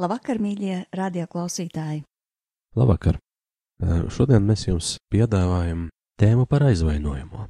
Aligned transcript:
Labvakar, 0.00 0.38
mīļie 0.40 0.86
radioklausītāji! 0.96 1.98
Labvakar! 2.80 3.18
Eh, 3.84 4.06
Šodien 4.08 4.46
mēs 4.48 4.62
jums 4.64 4.94
piedāvājam 5.12 5.90
tēmu 6.16 6.46
par 6.48 6.62
aizvainojumu. 6.70 7.42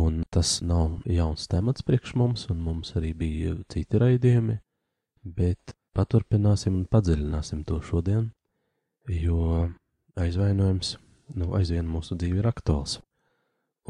Un 0.00 0.22
tas 0.32 0.54
nav 0.64 1.02
jauns 1.04 1.50
temats 1.52 1.84
priekš 1.84 2.14
mums, 2.16 2.46
un 2.48 2.62
mums 2.64 2.94
arī 2.96 3.10
bija 3.18 3.52
citi 3.68 4.00
raidījumi, 4.00 4.56
bet 5.36 5.74
paturpināsim 5.92 6.78
un 6.78 6.86
padziļināsim 6.88 7.60
to 7.68 7.82
šodien, 7.84 8.30
jo 9.12 9.66
aizvainojums 10.16 10.94
nu, 11.36 11.50
aizvien 11.58 11.90
mūsu 11.92 12.16
dzīve 12.16 12.40
ir 12.40 12.48
aktuāls. 12.48 13.02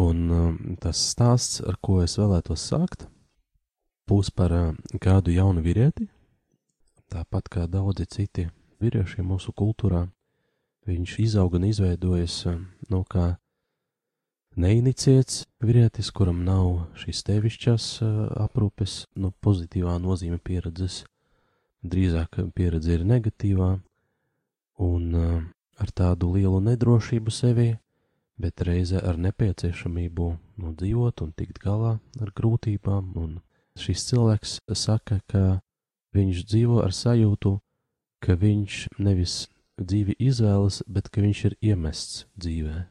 Un 0.03 0.25
um, 0.27 0.59
tas 0.83 0.99
stāsts, 1.13 1.63
ar 1.63 1.79
ko 1.79 2.01
es 2.03 2.19
vēlētos 2.19 2.67
sākt, 2.73 3.07
būs 4.11 4.35
par 4.35 4.57
uh, 4.59 4.75
kādu 4.99 5.37
jaunu 5.37 5.63
vīrieti, 5.63 6.09
tāpat 7.13 7.49
kā 7.53 7.69
daudzi 7.71 8.07
citi 8.09 8.49
vīrieši 8.83 9.25
mūsu 9.27 9.55
kultūrā. 9.57 10.07
Viņš 10.89 11.15
izauga 11.23 11.61
un 11.61 11.69
izveidojas 11.69 12.41
uh, 12.51 12.59
no 12.91 13.03
kā 13.07 13.37
neiniciēts 14.59 15.45
vīrietis, 15.63 16.11
kuram 16.11 16.43
nav 16.47 16.89
šīs 16.99 17.23
tevišķās 17.29 17.89
uh, 18.03 18.11
aprūpes, 18.47 19.07
no 19.15 19.33
pozitīvā 19.45 19.97
nozīme 20.03 20.41
pieredzes, 20.43 21.03
drīzāk 21.87 22.41
pieredze 22.57 22.99
ir 22.99 23.07
negatīvā, 23.07 23.71
un 24.83 25.15
uh, 25.15 25.39
ar 25.79 25.95
tādu 25.95 26.33
lielu 26.37 26.61
nedrošību 26.65 27.33
sevī, 27.33 27.71
bet 28.43 28.63
reizē 28.67 29.03
ar 29.07 29.19
nepieciešamību 29.21 30.29
nu, 30.63 30.73
dzīvot 30.79 31.23
un 31.25 31.33
tikt 31.37 31.61
galā 31.63 31.99
ar 32.21 32.33
grūtībām. 32.35 33.13
Un 33.23 33.37
šis 33.79 34.07
cilvēks 34.11 34.59
saka, 34.79 35.21
ka 35.31 35.61
viņš 36.17 36.45
dzīvo 36.49 36.81
ar 36.85 36.95
sajūtu, 36.97 37.57
ka 38.23 38.37
viņš 38.39 38.79
nevis 39.03 39.37
dzīvi 39.81 40.17
izvēlas, 40.21 40.83
bet 40.87 41.11
ka 41.11 41.25
viņš 41.25 41.45
ir 41.49 41.57
iemests 41.73 42.25
dzīvē, 42.39 42.87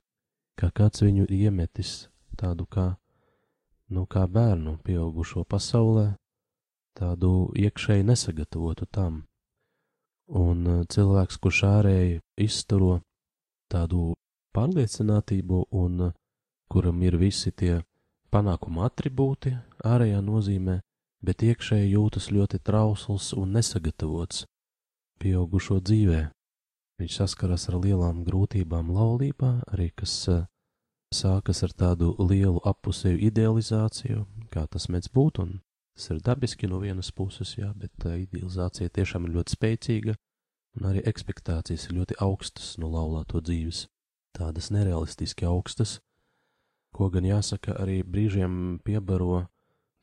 kā 0.60 0.72
kāds 0.76 1.04
viņu 1.06 1.28
ir 1.28 1.36
iemetis 1.48 2.10
tādu 2.38 2.66
kā, 2.66 2.88
nu, 3.90 4.06
kā 4.06 4.26
bērnu 4.28 4.78
pieaugušo 4.86 5.46
pasaulē, 5.46 6.16
tādu 6.98 7.52
iekšēji 7.56 8.08
nesagatavotu 8.08 8.88
tam. 8.92 9.24
Un 10.32 10.86
cilvēks, 10.88 11.38
kurš 11.44 11.64
ārēji 11.68 12.20
izturo 12.40 13.02
tādu 13.72 14.14
pārliecinātību 14.56 15.66
un 15.76 16.08
uh, 16.08 16.14
kuram 16.72 17.02
ir 17.04 17.18
visi 17.20 17.52
tie 17.52 17.82
panākuma 18.32 18.86
attribūti 18.88 19.52
ārējā 19.84 20.22
nozīmē, 20.24 20.78
bet 21.26 21.44
iekšēji 21.46 21.94
jūtas 21.94 22.30
ļoti 22.34 22.60
trausls 22.66 23.32
un 23.38 23.54
nesagatavots 23.58 24.46
pieaugušo 25.22 25.80
dzīvē. 25.86 26.22
Viņš 27.02 27.18
saskaras 27.18 27.68
ar 27.70 27.80
lielām 27.82 28.24
grūtībām 28.26 28.92
laulībā, 28.94 29.52
arī 29.74 29.90
kas 29.98 30.14
uh, 30.30 30.44
sākas 31.14 31.64
ar 31.66 31.74
tādu 31.74 32.14
lielu 32.20 32.62
apusēju 32.66 33.22
idealizāciju, 33.30 34.26
kā 34.54 34.66
tas 34.70 34.90
mēdz 34.90 35.10
būt, 35.14 35.42
un 35.42 35.56
tas 35.98 36.12
ir 36.14 36.22
dabiski 36.26 36.70
no 36.70 36.82
vienas 36.82 37.12
puses, 37.14 37.56
jā, 37.58 37.72
bet 37.78 38.06
uh, 38.06 38.18
idealizācija 38.22 38.94
tiešām 38.94 39.26
ir 39.28 39.38
ļoti 39.40 39.58
spēcīga, 39.58 40.18
un 40.78 40.92
arī 40.92 41.02
ekspektācijas 41.10 41.90
ir 41.90 41.98
ļoti 42.02 42.22
augstas 42.22 42.78
no 42.82 42.92
laulāto 42.94 43.42
dzīves 43.42 43.88
tādas 44.38 44.72
nerealistiski 44.72 45.46
augstas, 45.46 46.00
ko 46.96 47.10
gan 47.12 47.28
jāsaka 47.28 47.76
arī 47.80 48.02
brīžiem 48.04 48.80
piebaro 48.84 49.48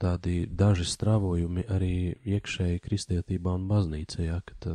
tādi 0.02 0.46
daži 0.46 0.86
stravojumi 0.88 1.66
arī 1.74 1.94
iekšēji 2.36 2.82
kristietībā 2.84 3.54
un 3.58 3.66
baznīcā, 3.70 4.22
jā, 4.26 4.38
ka 4.46 4.58
tā, 4.64 4.74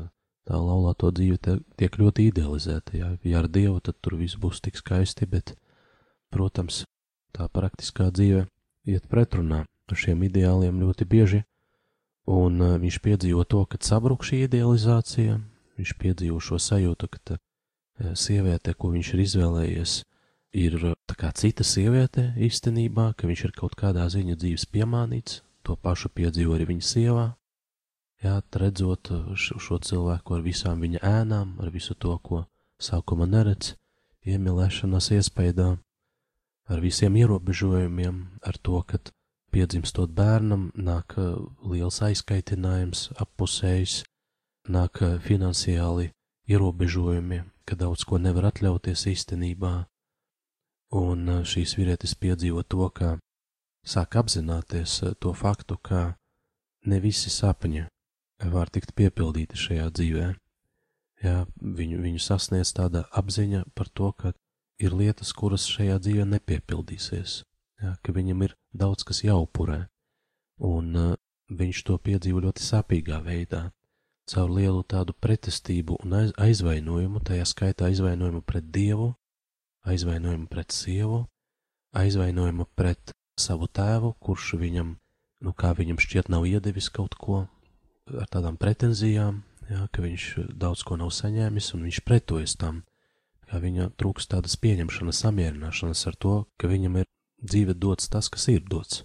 tā 0.49 0.59
laulāto 0.59 1.11
dzīve 1.15 1.39
te, 1.39 1.57
tiek 1.79 1.95
ļoti 1.99 2.27
idealizēta, 2.31 2.97
jā, 2.97 3.13
ja 3.23 3.43
ar 3.43 3.47
Dievu 3.47 3.79
tad 3.83 3.99
tur 4.01 4.17
viss 4.19 4.39
būs 4.39 4.61
tik 4.63 4.79
skaisti, 4.79 5.29
bet, 5.29 5.55
protams, 6.33 6.83
tā 7.35 7.47
praktiskā 7.47 8.09
dzīve 8.11 8.45
iet 8.89 9.07
pretrunā 9.07 9.63
ar 9.63 9.99
šiem 9.99 10.25
ideāliem 10.27 10.81
ļoti 10.83 11.07
bieži, 11.07 11.41
un 12.27 12.61
uh, 12.61 12.75
viņš 12.79 12.99
piedzīvo 13.03 13.47
to, 13.47 13.65
kad 13.67 13.83
sabruk 13.83 14.23
šī 14.27 14.45
idealizācija, 14.47 15.39
viņš 15.79 15.97
piedzīvo 15.99 16.39
šo 16.43 16.59
sajūtu, 16.61 17.09
ka 17.11 17.19
tā, 17.23 17.39
Eh, 18.01 18.15
sieviete, 18.17 18.73
ko 18.73 18.89
viņš 18.89 19.13
ir 19.13 19.21
izvēlējies, 19.21 19.91
ir 20.53 20.77
cita 21.33 21.63
sieviete 21.65 22.33
īstenībā, 22.37 23.13
ka 23.17 23.27
viņš 23.27 23.45
ir 23.45 23.53
kaut 23.57 23.75
kādā 23.75 24.05
ziņā 24.09 24.37
dzīves 24.37 24.67
piemānīts, 24.69 25.41
to 25.65 25.75
pašu 25.75 26.09
piedzīvo 26.13 26.55
arī 26.55 26.69
viņa 26.73 26.85
sievā. 26.89 27.27
Jā, 28.23 28.39
redzot 28.55 29.11
eh, 29.11 29.33
šo, 29.35 29.59
šo 29.59 29.79
cilvēku 29.83 30.37
ar 30.37 30.43
visām 30.45 30.79
viņa 30.79 31.01
ēnām, 31.03 31.57
ar 31.59 31.73
visu 31.73 31.95
to, 31.95 32.15
ko 32.23 32.45
sākuma 32.79 33.27
neredz, 33.27 33.73
iemīlēšanās 34.23 35.09
iespējā, 35.17 35.73
ar 36.71 36.79
visiem 36.79 37.17
ierobežojumiem, 37.19 38.39
ar 38.47 38.57
to, 38.63 38.79
ka 38.87 39.01
piedzimstot 39.51 40.13
bērnam, 40.15 40.71
nāk 40.75 41.17
liels 41.67 41.99
aizkaitinājums, 42.01 43.09
appusējs, 43.19 44.03
nāk 44.71 45.03
finansiāli 45.27 46.13
ierobežojumi, 46.47 47.43
ka 47.67 47.75
daudz 47.79 48.07
ko 48.07 48.17
nevar 48.17 48.49
atļauties 48.53 49.05
īstenībā, 49.11 49.73
un 50.93 51.29
uh, 51.29 51.41
šīs 51.47 51.75
vīrietis 51.79 52.15
piedzīvo 52.19 52.63
to, 52.69 52.87
ka 52.93 53.15
sāk 53.85 54.17
apzināties 54.21 54.99
uh, 55.03 55.15
to 55.19 55.33
faktu, 55.33 55.77
ka 55.81 56.13
ne 56.85 56.99
visi 57.03 57.31
sapņi 57.33 57.87
var 58.53 58.69
tikt 58.73 58.93
piepildīti 58.97 59.59
šajā 59.59 59.89
dzīvē. 59.97 60.29
Jā, 61.23 61.45
viņu, 61.55 62.01
viņu 62.03 62.19
sasniedz 62.19 62.73
tāda 62.75 63.05
apziņa 63.15 63.63
par 63.75 63.87
to, 63.87 64.11
ka 64.11 64.33
ir 64.83 64.95
lietas, 64.97 65.31
kuras 65.31 65.65
šajā 65.71 65.99
dzīvē 66.03 66.25
nepiepildīsies, 66.33 67.43
jā, 67.83 67.93
ka 68.03 68.15
viņam 68.15 68.43
ir 68.43 68.57
daudz 68.75 69.05
kas 69.07 69.23
jāupurē, 69.23 69.85
un 70.59 70.91
uh, 70.99 71.13
viņš 71.53 71.83
to 71.87 71.97
piedzīvo 71.97 72.43
ļoti 72.47 72.65
sāpīgā 72.65 73.21
veidā. 73.23 73.69
Caur 74.29 74.51
lielu 74.55 74.83
tādu 74.87 75.11
pretestību 75.19 75.97
un 76.03 76.13
aiz, 76.21 76.31
aizvainojumu, 76.39 77.19
tajā 77.27 77.43
skaitā 77.47 77.89
aizvainojumu 77.89 78.39
pret 78.47 78.69
Dievu, 78.71 79.11
aizvainojumu 79.87 80.47
pret 80.51 80.71
sievu, 80.71 81.25
aizvainojumu 81.97 82.67
pret 82.75 83.13
savu 83.39 83.67
tēvu, 83.67 84.13
kurš 84.23 84.53
viņam, 84.61 84.95
nu 85.43 85.53
kā 85.57 85.73
viņam 85.77 85.99
šķiet, 86.01 86.29
nav 86.33 86.45
iedevis 86.49 86.89
kaut 86.93 87.17
ko 87.19 87.45
ar 88.13 88.29
tādām 88.31 88.57
pretenzijām, 88.59 89.41
jā, 89.69 89.87
ka 89.91 90.03
viņš 90.03 90.27
daudz 90.59 90.83
ko 90.87 90.99
nav 90.99 91.13
saņēmis 91.15 91.73
un 91.77 91.87
viņš 91.87 92.01
pretojas 92.07 92.55
tam, 92.59 92.83
kā 93.49 93.59
viņa 93.63 93.91
trūks 93.99 94.29
tādas 94.31 94.55
pieņemšanas, 94.59 95.23
samierināšanas 95.25 96.05
ar 96.11 96.19
to, 96.19 96.37
ka 96.57 96.71
viņam 96.71 97.01
ir 97.01 97.09
dzīve 97.43 97.75
dots 97.75 98.09
tas, 98.11 98.29
kas 98.29 98.47
ir 98.51 98.63
dots. 98.69 99.03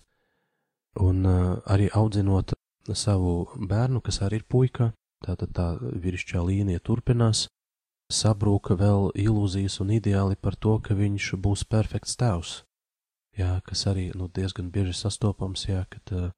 Un 0.99 1.27
uh, 1.27 1.59
arī 1.67 1.91
audzinot 1.95 2.55
savu 2.97 3.45
bērnu, 3.55 4.01
kas 4.03 4.23
arī 4.25 4.41
ir 4.41 4.47
puika, 4.49 4.93
Tātad 5.25 5.51
tā 5.55 5.67
vīrišķā 5.81 6.43
līnija 6.47 6.83
turpinās, 6.85 7.49
sabrūka 8.13 8.75
vēl 8.81 9.11
ilūzijas 9.15 9.81
un 9.85 9.93
ideāli 9.99 10.37
par 10.37 10.57
to, 10.57 10.79
ka 10.81 10.97
viņš 10.97 11.35
būs 11.45 11.65
perfekts 11.69 12.17
tēvs. 12.21 12.53
Jā, 13.39 13.61
kas 13.65 13.87
arī 13.87 14.09
nu, 14.17 14.29
diezgan 14.35 14.71
bieži 14.75 14.97
sastopams, 14.97 15.69
jā, 15.69 15.85
kad 15.93 16.13
uh, 16.17 16.31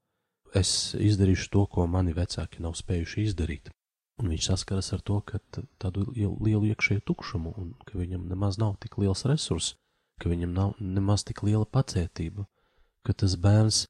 es 0.55 0.94
izdarīšu 0.99 1.49
to, 1.55 1.64
ko 1.70 1.87
mani 1.87 2.12
vecāki 2.17 2.61
nav 2.61 2.75
spējuši 2.76 3.28
izdarīt. 3.31 3.70
Un 4.20 4.28
viņš 4.28 4.50
saskaras 4.50 4.90
ar 4.93 5.00
to, 5.00 5.20
ka 5.25 5.38
tādu 5.81 6.05
lielu 6.17 6.75
iekšēju 6.75 7.06
tukšumu, 7.08 7.55
un 7.56 7.70
ka 7.88 7.96
viņam 7.96 8.26
nemaz 8.28 8.58
nav 8.61 8.75
tik 8.82 8.99
liels 9.00 9.25
resurs, 9.25 9.76
ka 10.20 10.28
viņam 10.28 10.52
nav 10.52 10.75
nemaz 10.76 11.25
tik 11.25 11.40
liela 11.46 11.64
pacietība, 11.64 12.44
ka 13.06 13.17
tas 13.17 13.38
bērns 13.40 13.87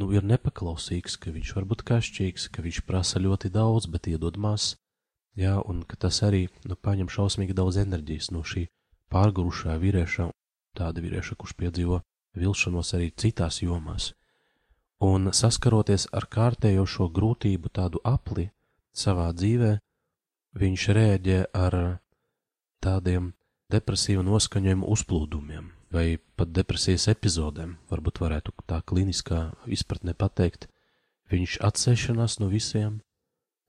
nu, 0.00 0.08
ir 0.14 0.24
nepaklausīgs, 0.24 1.18
ka 1.20 1.34
viņš 1.34 1.52
var 1.58 1.68
būt 1.68 1.84
kašķīgs, 1.90 2.48
ka 2.54 2.64
viņš 2.64 2.80
prasa 2.88 3.20
ļoti 3.20 3.52
daudz, 3.52 3.90
bet 3.92 4.08
iedod 4.08 4.40
maz, 4.40 4.72
jā, 5.38 5.54
un 5.60 5.82
ka 5.88 5.98
tas 6.06 6.22
arī, 6.26 6.46
nu, 6.68 6.76
paņem 6.76 7.10
šausmīgi 7.12 7.56
daudz 7.56 7.78
enerģijas 7.82 8.30
no 8.34 8.42
šī 8.46 8.66
pārgurušā 9.12 9.76
vīrieša, 9.82 10.28
tāda 10.78 11.04
vīrieša, 11.04 11.36
kurš 11.38 11.54
piedzīvo 11.60 12.00
vilšanos 12.38 12.94
arī 12.98 13.12
citās 13.16 13.62
jomās. 13.62 14.12
Un 15.04 15.30
saskaroties 15.34 16.08
ar 16.16 16.26
kārtējo 16.30 16.86
šo 16.88 17.08
grūtību 17.12 17.70
tādu 17.74 18.00
apli 18.06 18.48
savā 18.94 19.30
dzīvē, 19.36 19.76
viņš 20.58 20.88
rēģē 20.98 21.38
ar 21.52 21.78
tādiem 22.84 23.32
depresīvu 23.72 24.22
noskaņojumu 24.26 24.90
uzplūdumiem 24.96 25.72
vai 25.94 26.18
pat 26.38 26.50
depresijas 26.50 27.06
epizodēm, 27.12 27.76
varbūt 27.90 28.18
varētu 28.22 28.54
tā 28.66 28.80
kliniskā 28.82 29.52
izpratnē 29.70 30.14
pateikt. 30.18 30.66
Viņš 31.30 31.60
atsēšanās 31.68 32.40
no 32.42 32.50
visiem, 32.50 32.98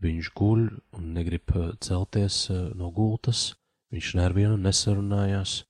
viņš 0.06 0.32
guļ 0.38 0.66
un 0.98 1.14
negrib 1.18 1.52
eh, 1.56 1.72
celties 1.82 2.46
eh, 2.54 2.70
no 2.78 2.92
gultas, 2.94 3.56
viņš 3.94 4.14
nevienu 4.20 4.58
nesarunājās, 4.62 5.64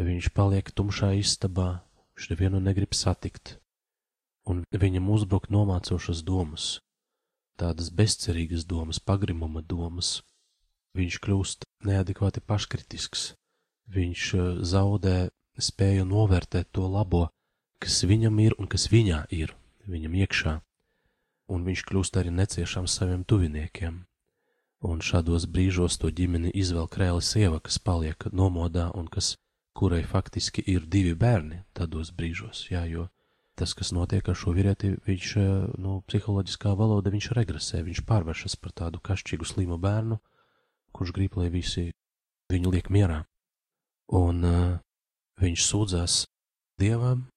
viņš 0.00 0.30
paliek 0.36 0.70
tumšā 0.74 1.12
istabā, 1.20 1.80
viņš 2.14 2.30
nevienu 2.32 2.60
negrib 2.62 2.94
satikt, 2.96 3.58
un 4.48 4.64
viņam 4.72 5.10
uzbruk 5.14 5.50
nomācošas 5.52 6.22
domas, 6.26 6.78
tādas 7.60 7.90
bezcerīgas 7.92 8.64
domas, 8.64 9.00
pagrimuma 9.00 9.62
domas. 9.62 10.20
Viņš 10.96 11.20
kļūst 11.22 11.68
neadekvāti 11.86 12.42
paškritisks, 12.42 13.34
viņš 13.94 14.24
eh, 14.34 14.48
zaudē 14.66 15.18
spēju 15.60 16.08
novērtēt 16.08 16.72
to 16.74 16.88
labo, 16.88 17.28
kas 17.80 18.02
viņam 18.08 18.40
ir 18.42 18.56
un 18.58 18.68
kas 18.70 18.88
viņā 18.92 19.26
ir, 19.34 19.54
viņam 19.86 20.16
iekšā, 20.24 20.58
un 21.50 21.66
viņš 21.66 21.84
kļūst 21.88 22.16
arī 22.20 22.32
neciešams 22.34 22.96
saviem 23.00 23.24
tuviniekiem. 23.26 24.04
Un 24.86 25.02
šādos 25.04 25.44
brīžos 25.50 25.98
to 26.00 26.08
ģimeni 26.08 26.52
izvelk 26.56 26.96
reāli 27.02 27.24
sieva, 27.26 27.60
kas 27.60 27.76
paliek 27.78 28.30
nomodā 28.32 28.88
un 28.96 29.10
kas, 29.12 29.34
kurai 29.76 30.02
faktiski 30.08 30.64
ir 30.66 30.86
divi 30.88 31.12
bērni 31.14 31.64
tādos 31.76 32.14
brīžos, 32.16 32.64
jā, 32.72 32.86
jo 32.88 33.08
tas, 33.60 33.74
kas 33.76 33.92
notiek 33.92 34.24
ar 34.24 34.38
šo 34.40 34.54
vīrieti, 34.56 34.94
viņš, 35.04 35.26
eh, 35.36 35.48
nu, 35.84 36.00
psiholoģiskā 36.08 36.72
valoda, 36.76 37.12
viņš 37.12 37.32
regresē, 37.36 37.82
viņš 37.84 38.04
pārvēršas 38.08 38.56
par 38.56 38.72
tādu 38.72 39.02
kašķīgu 39.04 39.44
slimu 39.44 39.76
bērnu, 39.76 40.16
kurš 40.96 41.12
grib, 41.12 41.36
lai 41.36 41.50
visi 41.52 41.90
viņu 42.50 42.72
liek 42.72 42.88
mierā. 42.88 43.24
Un 44.16 44.44
uh, 44.44 44.78
viņš 45.38 45.66
sūdzās 45.68 46.24
Dievam, 46.80 47.28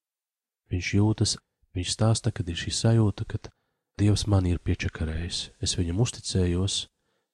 viņš 0.72 0.94
jūtas, 0.96 1.36
viņš 1.76 1.92
stāsta, 1.92 2.32
kad 2.32 2.48
ir 2.50 2.58
šī 2.58 2.72
sajūta, 2.74 3.28
ka 3.28 3.38
Dievs 4.04 4.26
man 4.28 4.44
ir 4.50 4.60
piečakarējis, 4.60 5.38
es 5.64 5.78
viņam 5.80 6.02
uzticējos, 6.04 6.78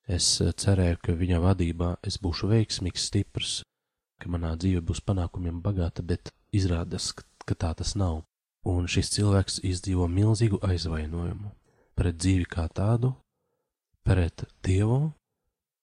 es 0.06 0.28
uh, 0.44 0.52
cerēju, 0.54 1.02
ka 1.02 1.18
viņa 1.18 1.42
vadībā 1.42 1.96
es 2.06 2.20
būšu 2.22 2.52
veiksmīgs, 2.52 3.08
stiprs, 3.10 3.54
ka 4.22 4.30
manā 4.30 4.54
dzīve 4.54 4.84
būs 4.86 5.02
panākumiem 5.02 5.64
bagāta, 5.66 6.06
bet 6.06 6.30
izrādās, 6.54 7.10
ka, 7.18 7.56
tā 7.58 7.74
tas 7.74 7.96
nav. 7.98 8.22
Un 8.70 8.86
šis 8.92 9.10
cilvēks 9.16 9.64
izdzīvo 9.66 10.06
milzīgu 10.12 10.60
aizvainojumu 10.62 11.56
pret 11.98 12.20
dzīvi 12.22 12.46
kā 12.54 12.68
tādu, 12.70 13.16
pret 14.06 14.46
Dievu 14.62 15.08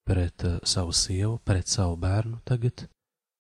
pret 0.07 0.43
uh, 0.45 0.59
savu 0.63 0.93
sievu, 0.93 1.39
pret 1.45 1.67
savu 1.69 1.97
bērnu 1.97 2.39
tagad, 2.47 2.87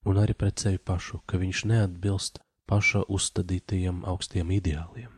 un 0.04 0.18
arī 0.18 0.34
pret 0.34 0.58
sevi 0.58 0.82
pašu, 0.82 1.22
ka 1.26 1.38
viņš 1.38 1.62
neatbilst 1.70 2.42
paša 2.66 3.06
uzstādītajiem 3.06 4.02
augstiem 4.10 4.50
ideāliem. 4.58 5.15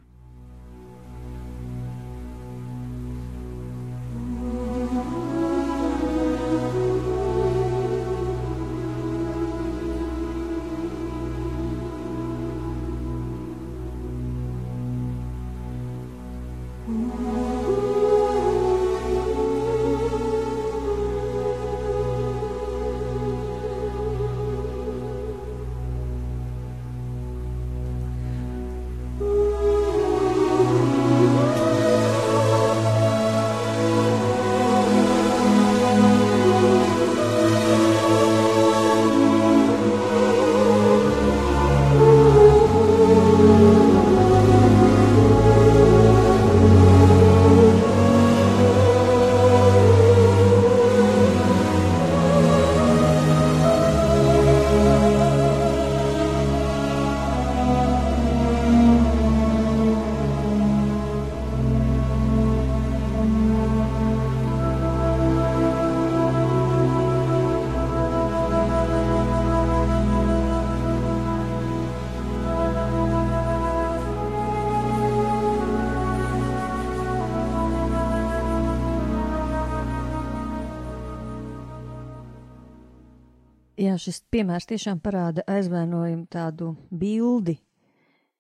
Šis 84.00 84.23
piemērs 84.33 84.69
tiešām 84.71 85.00
parāda 85.05 85.45
aizvainojumu 85.50 86.27
tādu 86.31 86.73
bildi. 86.91 87.59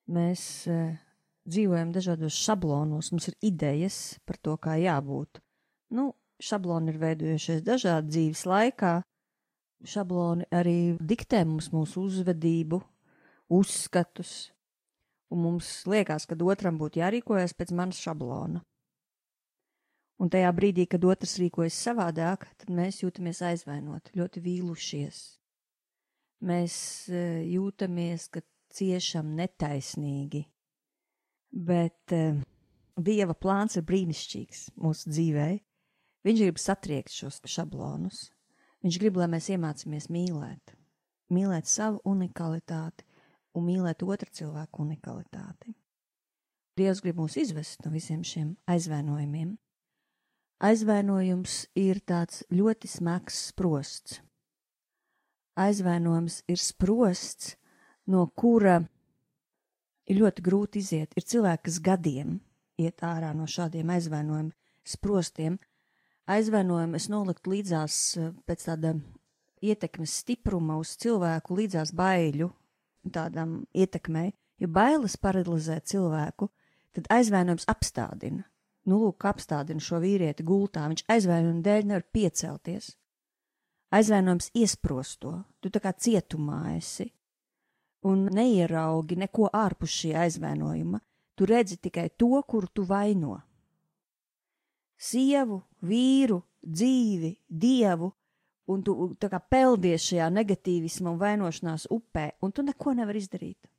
Mēs 0.08 0.42
e, 0.70 0.78
dzīvojam 1.48 1.92
dažādos 1.92 2.36
šablonos, 2.38 3.10
mums 3.12 3.28
ir 3.30 3.36
idejas 3.50 4.18
par 4.26 4.38
to, 4.40 4.56
kā 4.56 4.78
jābūt. 4.80 5.42
Nu, 5.94 6.12
šabloni 6.40 6.92
ir 6.92 7.00
veidojušies 7.02 7.64
dažādi 7.66 8.14
dzīves 8.14 8.44
laikā. 8.48 8.94
Šabloni 9.86 10.48
arī 10.50 10.96
diktē 10.98 11.44
mums 11.46 11.68
mūsu 11.70 12.08
uzvedību, 12.08 12.80
uzskatus, 13.54 14.50
un 15.30 15.44
mums 15.44 15.70
liekas, 15.86 16.26
ka 16.26 16.38
otram 16.42 16.80
būtu 16.80 16.98
jārīkojas 16.98 17.54
pēc 17.54 17.74
manas 17.78 18.00
šablona. 18.02 18.64
Un 20.18 20.30
tajā 20.34 20.50
brīdī, 20.50 20.88
kad 20.90 21.04
otrs 21.06 21.36
rīkojas 21.38 21.78
savādāk, 21.78 22.48
tad 22.58 22.72
mēs 22.74 23.04
jūtamies 23.04 23.44
aizvainoti, 23.52 24.16
ļoti 24.18 24.42
vīlušies. 24.42 25.37
Mēs 26.44 26.74
e, 27.10 27.22
jūtamies, 27.50 28.28
ka 28.30 28.42
ciešam 28.78 29.32
netaisnīgi, 29.34 30.44
bet 31.50 32.14
uh, 32.14 32.38
Dieva 32.98 33.34
plāns 33.34 33.78
ir 33.78 33.86
brīnišķīgs 33.88 34.60
mūsu 34.78 35.10
dzīvē. 35.10 35.48
Viņš 36.28 36.42
grib 36.44 36.60
satriekt 36.60 37.14
šos 37.14 37.40
šablonus. 37.48 38.28
Viņš 38.84 38.98
grib, 39.02 39.18
lai 39.18 39.30
mēs 39.32 39.48
iemācāmies 39.50 40.10
mīlēt, 40.14 40.74
mīlēt 41.34 41.66
savu 41.66 42.02
unikalitāti 42.06 43.06
un 43.58 43.66
mīlēt 43.66 44.04
otru 44.06 44.30
cilvēku 44.30 44.84
unikalitāti. 44.84 45.74
Dievs 46.78 47.02
grib 47.02 47.18
mūs 47.18 47.38
izvest 47.40 47.82
no 47.82 47.90
visiem 47.94 48.22
šiem 48.22 48.52
aizvainojumiem 48.70 49.56
Aizvainojums 50.58 51.68
ir 51.78 52.00
tāds 52.02 52.40
ļoti 52.50 52.88
smags 52.90 53.36
sprosts. 53.52 54.16
Aizvainojums 55.58 56.42
ir 56.50 56.60
sprosts, 56.62 57.56
no 58.06 58.26
kura 58.38 58.78
ir 60.08 60.20
ļoti 60.20 60.44
grūti 60.44 60.82
iziet. 60.82 61.16
Ir 61.18 61.26
cilvēki, 61.26 61.64
kas 61.68 61.80
gadiem 61.84 62.38
iet 62.78 63.02
ārā 63.02 63.32
no 63.34 63.48
šādiem 63.50 63.90
aizvainojumu 63.90 64.54
sprostiem. 64.86 65.58
Aizvainojumu 66.30 66.98
es 66.98 67.08
noliktu 67.10 67.54
līdzās 67.56 67.96
eh, 68.20 68.30
pēc 68.46 68.68
tāda 68.68 68.94
ietekmes 69.64 70.14
stipruma 70.22 70.78
uz 70.78 70.94
cilvēku, 71.00 71.56
līdzās 71.58 71.94
baiļu 71.96 72.52
tādam 73.12 73.62
ietekmei. 73.74 74.30
Ja 74.58 74.68
bailes 74.70 75.16
paralizē 75.18 75.78
cilvēku, 75.86 76.50
tad 76.94 77.10
aizvainojums 77.14 77.66
apstādina 77.70 78.46
Nu, 78.88 78.96
lūk, 79.02 79.26
apstādina 79.28 79.82
šo 79.84 79.98
vīrieti 80.00 80.44
gultā, 80.48 80.86
viņš 80.88 81.04
aizvainojuma 81.12 81.64
dēļ 81.66 81.88
nevar 81.90 82.04
piecelties. 82.14 82.94
Aizvainojums 83.88 84.50
iesprosto, 84.52 85.32
tu 85.60 85.70
tā 85.72 85.80
kā 85.80 85.94
cietumā 85.96 86.74
esi, 86.76 87.06
un 88.04 88.26
neieraugi 88.36 89.16
neko 89.16 89.48
ārpus 89.56 89.94
šī 90.02 90.12
aizvainojuma, 90.24 91.00
tu 91.34 91.48
redzi 91.48 91.78
tikai 91.80 92.10
to, 92.20 92.42
kuru 92.44 92.68
tu 92.74 92.84
vaino. 92.84 93.38
Sievu, 94.98 95.62
vīru, 95.80 96.42
dzīvi, 96.60 97.32
dievu, 97.48 98.10
un 98.68 98.84
tu 98.84 98.94
tā 99.16 99.30
kā 99.32 99.40
peldies 99.40 100.04
šajā 100.10 100.28
negatīvisma 100.36 101.14
un 101.14 101.20
vainošanās 101.22 101.88
upē, 101.94 102.32
un 102.44 102.52
tu 102.52 102.66
neko 102.66 102.92
nevari 102.98 103.22
izdarīt. 103.24 103.70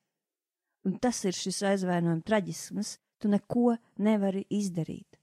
Un 0.88 0.98
tas 0.98 1.22
ir 1.28 1.36
šis 1.36 1.62
aizvainojuma 1.70 2.25
traģisms, 2.25 2.96
tu 3.20 3.30
neko 3.30 3.75
nevari 4.01 4.46
izdarīt. 4.50 5.20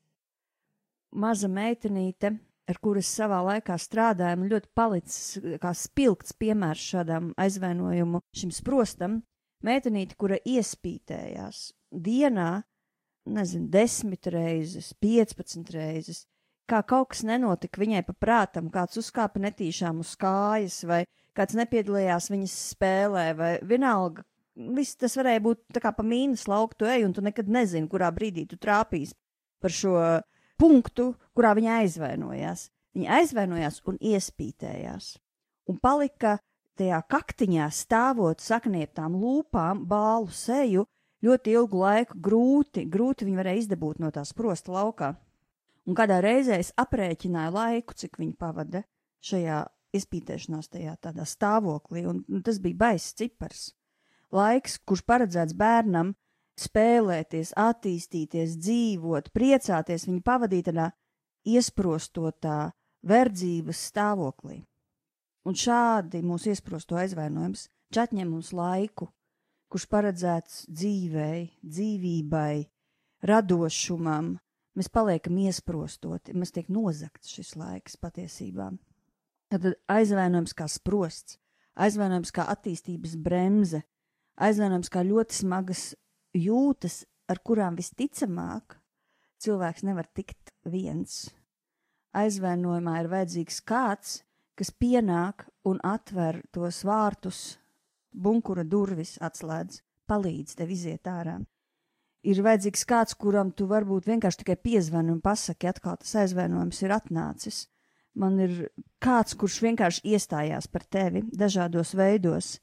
Maza 1.16 1.48
meitenīte, 1.48 2.36
ar 2.66 2.78
kuras 2.82 3.08
savā 3.08 3.40
laikā 3.46 3.76
strādājām, 3.78 4.46
ļoti 4.50 4.70
palicis 4.74 5.58
kā 5.62 5.72
spilgts 5.76 6.34
piemērs 6.38 6.86
šādam 6.92 7.32
aizvainojumu 7.40 8.22
šim 8.36 8.52
sprostam. 8.54 9.20
Meitenīte, 9.66 10.18
kura 10.20 10.38
iespītējās 10.44 11.70
dienā, 11.90 12.50
nezinu, 13.26 13.70
desmit 13.72 14.28
reizes, 14.30 14.92
piecpadsmit 15.02 15.72
reizes, 15.74 16.24
kā 16.70 16.82
kaut 16.86 17.14
kas 17.14 17.24
nenotika 17.26 17.80
viņai 17.80 18.02
pa 18.06 18.14
prātam, 18.18 18.70
kāds 18.74 19.00
uzkāpa 19.00 19.40
netīšām 19.42 20.02
uz 20.02 20.14
kājas, 20.20 20.82
vai 20.86 21.04
kāds 21.36 21.56
nepiedalījās 21.58 22.30
viņas 22.32 22.56
spēlē, 22.74 23.26
vai 23.38 23.52
vienalga. 23.66 24.26
Viss 24.76 24.96
tas 24.96 25.16
varēja 25.18 25.42
būt 25.44 25.62
tā 25.76 25.82
kā 25.84 25.92
pa 25.92 26.04
mīnus 26.06 26.46
lauku, 26.48 26.78
tu 26.80 26.88
ej, 26.88 27.04
un 27.04 27.12
tu 27.16 27.24
nekad 27.24 27.48
nezini, 27.52 27.88
kurā 27.92 28.08
brīdī 28.14 28.46
tu 28.48 28.58
trāpīs 28.60 29.12
par 29.60 29.72
šo 29.72 29.96
punktu, 30.60 31.12
kurā 31.36 31.54
viņa 31.56 31.78
aizvainojās. 31.82 32.68
Viņa 32.96 33.20
aizvainojās 33.20 33.82
un 33.90 33.98
iespītējās. 34.00 35.16
Un 35.68 35.78
palika 35.82 36.38
tajā 36.78 37.00
kaktiņā 37.10 37.68
stāvot 37.72 38.40
saknieptām 38.44 39.16
lūpām, 39.20 39.84
bālu 39.88 40.32
seju, 40.32 40.86
ļoti 41.24 41.54
ilgu 41.56 41.80
laiku 41.80 42.18
grūti, 42.22 42.84
grūti 42.88 43.28
viņa 43.28 43.40
varēja 43.40 43.62
izdabūt 43.64 44.02
no 44.02 44.10
tās 44.14 44.32
prosta 44.36 44.74
laukā. 44.74 45.14
Un 45.86 45.96
kādā 45.98 46.18
reizē 46.24 46.58
es 46.60 46.72
aprēķināju 46.78 47.54
laiku, 47.54 47.94
cik 47.94 48.18
viņa 48.20 48.36
pavada 48.38 48.82
šajā 49.26 49.62
izpītēšanās, 49.96 50.70
tajā 50.72 50.96
tādā 51.02 51.24
stāvoklī, 51.28 52.04
un 52.10 52.42
tas 52.44 52.58
bija 52.62 52.80
baiss 52.86 53.14
cipars. 53.16 53.70
Laiks, 54.34 54.80
kurš 54.82 55.04
paredzēts 55.06 55.54
bērnam 55.56 56.14
spēlēties, 56.60 57.52
attīstīties, 57.60 58.56
dzīvot, 58.62 59.30
priecāties, 59.36 60.06
viņa 60.08 60.22
pavadīja 60.24 60.70
tādā 60.70 60.86
iesprostotā 61.46 62.72
verdzības 63.06 63.82
stāvoklī. 63.90 64.62
Un 65.46 65.54
šādi 65.54 66.24
mūsu 66.26 66.50
iesprosto 66.50 66.98
aizvainojums 66.98 67.68
čatņem 67.94 68.32
mums 68.32 68.50
laiku, 68.56 69.10
kurš 69.70 69.86
paredzēts 69.92 70.64
dzīvei, 70.70 71.52
dzīvībai, 71.62 72.66
radošumam, 73.26 74.34
mēs 74.76 74.90
paliekam 74.92 75.38
iesprostoti, 75.44 76.34
mēs 76.34 76.54
tiek 76.54 76.70
nozagts 76.72 77.30
šis 77.36 77.54
laiks 77.58 77.98
patiesībā. 78.00 78.72
Tad 79.52 79.68
aizvainojums 79.92 80.56
kā 80.58 80.66
sprosts, 80.70 81.38
aizvainojums 81.78 82.32
kā 82.34 82.48
attīstības 82.50 83.14
bremze, 83.22 83.84
aizvainojums 84.42 84.90
kā 84.90 85.04
ļoti 85.06 85.38
smagas 85.42 85.92
jūtas, 86.36 87.04
ar 87.28 87.40
kurām 87.42 87.78
visticamāk 87.78 88.78
cilvēks 89.42 89.84
nevar 89.86 90.06
tikt 90.14 90.52
viens. 90.64 91.26
Aizvainojumā 92.16 93.00
ir 93.02 93.10
vajadzīgs 93.12 93.60
kāds, 93.66 94.20
kas 94.56 94.70
pienāk 94.72 95.44
un 95.68 95.82
atver 95.84 96.40
tos 96.52 96.84
vārtus, 96.86 97.58
bunkura 98.12 98.64
durvis 98.64 99.18
atslēdz, 99.20 99.82
palīdz 100.08 100.56
tev 100.56 100.72
iziet 100.72 101.12
ārā 101.12 101.40
ir 102.26 102.42
vajadzīgs 102.42 102.84
kāds, 102.88 103.16
kuram 103.18 103.52
tu 103.54 103.68
varbūt 103.70 104.08
vienkārši 104.10 104.42
tikai 104.42 104.58
piezvani 104.68 105.14
un 105.14 105.22
pasaki, 105.22 105.70
atkal 105.70 105.98
tas 106.00 106.14
aizvainojums 106.24 106.82
ir 106.82 106.94
atnācis. 106.96 107.64
Man 108.16 108.38
ir 108.40 108.54
kāds, 109.02 109.36
kurš 109.38 109.60
vienkārši 109.66 110.14
iestājās 110.16 110.68
par 110.72 110.86
tevi 110.88 111.22
dažādos 111.36 111.92
veidos. 111.98 112.56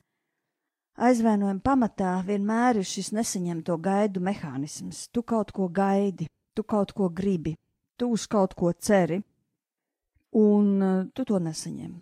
Aizvainojuma 0.94 1.64
pamatā 1.66 2.20
vienmēr 2.28 2.78
ir 2.78 2.86
šis 2.86 3.10
nesaņemto 3.18 3.80
gaidu 3.82 4.22
mehānisms. 4.22 5.08
Tu 5.10 5.24
kaut 5.26 5.50
ko 5.52 5.66
gaidi, 5.68 6.28
tu 6.54 6.64
kaut 6.64 6.94
ko 6.94 7.10
gribi, 7.10 7.56
tu 7.98 8.12
uz 8.14 8.28
kaut 8.30 8.54
ko 8.54 8.70
ceri, 8.78 9.18
un 10.38 10.68
uh, 10.82 11.06
tu 11.14 11.26
to 11.26 11.40
nesaņem. 11.42 11.96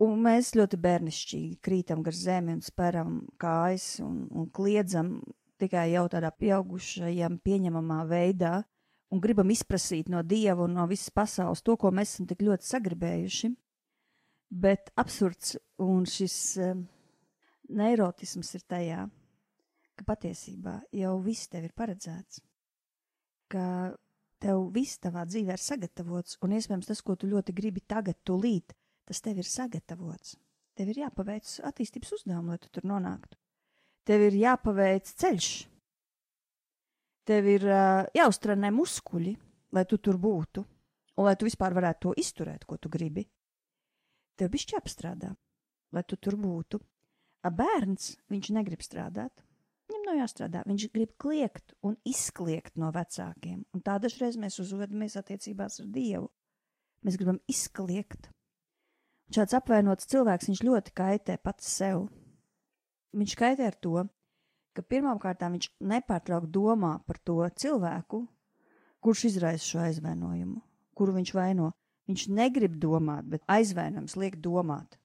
Un 0.00 0.22
mēs 0.22 0.54
ļoti 0.56 0.78
bērnišķīgi 0.80 1.58
krītam 1.60 2.04
gar 2.06 2.14
zemi 2.16 2.54
un 2.54 2.62
speram 2.64 3.18
kājas 3.42 3.98
un, 4.04 4.22
un 4.30 4.46
kliedzam 4.48 5.18
tikai 5.60 5.90
jau 5.92 6.06
tādā 6.08 6.30
pieaugušajam 6.30 7.36
pieņemamā 7.44 7.98
veidā 8.08 8.62
un 9.10 9.20
gribam 9.20 9.50
izprasīt 9.50 10.08
no 10.08 10.22
Dieva 10.22 10.64
un 10.64 10.78
no 10.78 10.86
visas 10.88 11.10
pasaules 11.10 11.60
to, 11.66 11.76
ko 11.76 11.90
mēs 11.92 12.14
esam 12.14 12.30
tik 12.30 12.46
ļoti 12.46 12.70
sagribējuši. 12.70 13.52
Bet 14.50 14.94
absurds 14.98 15.58
un 15.82 16.06
šis 16.08 16.38
um, 16.62 16.86
neirotisms 17.76 18.54
ir 18.58 18.66
tajā, 18.68 19.06
ka 19.96 20.06
patiesībā 20.08 20.76
jau 20.96 21.16
viss 21.24 21.50
tev 21.52 21.66
ir 21.68 21.74
paredzēts, 21.76 22.40
ka 23.50 23.64
tev 24.40 24.62
viss 24.74 25.00
tavā 25.02 25.26
dzīvē 25.28 25.56
ir 25.56 25.62
sagatavots, 25.62 26.38
un 26.44 26.56
iespējams 26.56 26.88
tas, 26.88 27.02
ko 27.04 27.16
tu 27.16 27.28
ļoti 27.30 27.54
gribi 27.56 27.82
tagad, 27.86 28.18
tūlīt, 28.24 28.74
tas 29.06 29.20
tev 29.20 29.42
ir 29.42 29.48
sagatavots. 29.48 30.38
Tev 30.78 30.90
ir 30.92 31.02
jāpaveic 31.04 31.58
attīstības 31.66 32.16
uzdevumu, 32.20 32.54
lai 32.54 32.62
tu 32.62 32.70
tur 32.72 32.86
nonāktu 32.88 33.36
tev 34.10 34.26
ir 34.26 34.38
jāpaveic 34.40 35.12
ceļš. 35.22 35.48
Tev 37.30 37.48
ir 37.52 37.66
uh, 37.68 38.06
jāuztrenē 38.16 38.72
muskuļi, 38.74 39.34
lai 39.76 39.84
tu 39.86 40.00
tur 40.02 40.18
būtu, 40.18 40.64
un 41.20 41.28
lai 41.28 41.36
tu 41.38 41.46
vispār 41.46 41.76
varētu 41.76 42.08
to 42.08 42.14
izturēt, 42.18 42.64
ko 42.66 42.78
tu 42.80 42.90
gribi. 42.90 43.26
Tev 44.40 44.50
bišķi 44.50 44.76
jāpastrādā, 44.78 45.30
lai 45.94 46.02
tu 46.08 46.16
tur 46.16 46.38
būtu. 46.40 46.80
Bērns, 47.48 48.18
viņš 48.28 48.50
negrib 48.52 48.84
strādāt. 48.84 49.46
Viņam 49.88 50.04
nav 50.06 50.18
jāstrādā, 50.20 50.62
viņš 50.68 50.86
grib 50.92 51.14
kliegt 51.18 51.72
un 51.82 51.96
izkliegt 52.06 52.76
no 52.78 52.92
vecākiem. 52.94 53.64
Un 53.74 53.82
tā 53.82 53.96
dažreiz 54.02 54.36
mēs 54.38 54.60
uzvedamies 54.60 55.16
attiecībās 55.16 55.80
ar 55.80 55.88
Dievu. 55.90 56.28
Mēs 57.06 57.16
gribam 57.16 57.40
izkliegt. 57.48 58.28
Un 59.30 59.38
šāds 59.38 59.56
apvainots 59.56 60.10
cilvēks, 60.10 60.50
ļoti 60.60 60.92
kaitē 60.94 61.40
pats 61.42 61.70
sev 61.80 62.10
viņš 63.16 63.36
kaitē 63.38 63.66
ar 63.70 63.76
to, 63.82 64.04
ka 64.76 64.84
pirmkārt 64.86 65.42
viņš 65.42 65.70
nepārtraukti 65.82 66.52
domā 66.54 66.98
par 67.06 67.18
to 67.24 67.42
cilvēku, 67.62 68.24
kurš 69.02 69.26
izraisa 69.32 69.66
šo 69.66 69.82
aizvainojumu, 69.88 70.60
kuru 70.94 71.16
viņš 71.18 71.34
vaino. 71.34 71.72
Viņš 72.10 72.24
negrib 72.34 72.74
domāt, 72.82 73.28
bet 73.30 73.44
aizvainojums 73.46 74.16
liek 74.18 74.40
domāt. 74.42 74.96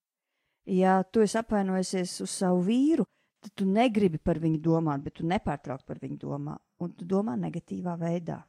Ja 0.65 1.03
tu 1.03 1.21
esi 1.21 1.37
apvainojusies 1.37 2.17
uz 2.25 2.31
savu 2.33 2.63
vīru, 2.65 3.05
tad 3.45 3.53
tu 3.61 3.67
negribi 3.69 4.17
par 4.17 4.39
viņu 4.41 4.59
domāt, 4.65 5.03
bet 5.05 5.19
tu 5.19 5.27
nepārtraukti 5.29 5.85
par 5.85 6.01
viņu 6.01 6.17
domā, 6.23 6.55
un 6.81 6.93
tu 6.97 7.05
domā 7.05 7.35
negatīvā 7.37 7.93
veidā. 8.01 8.41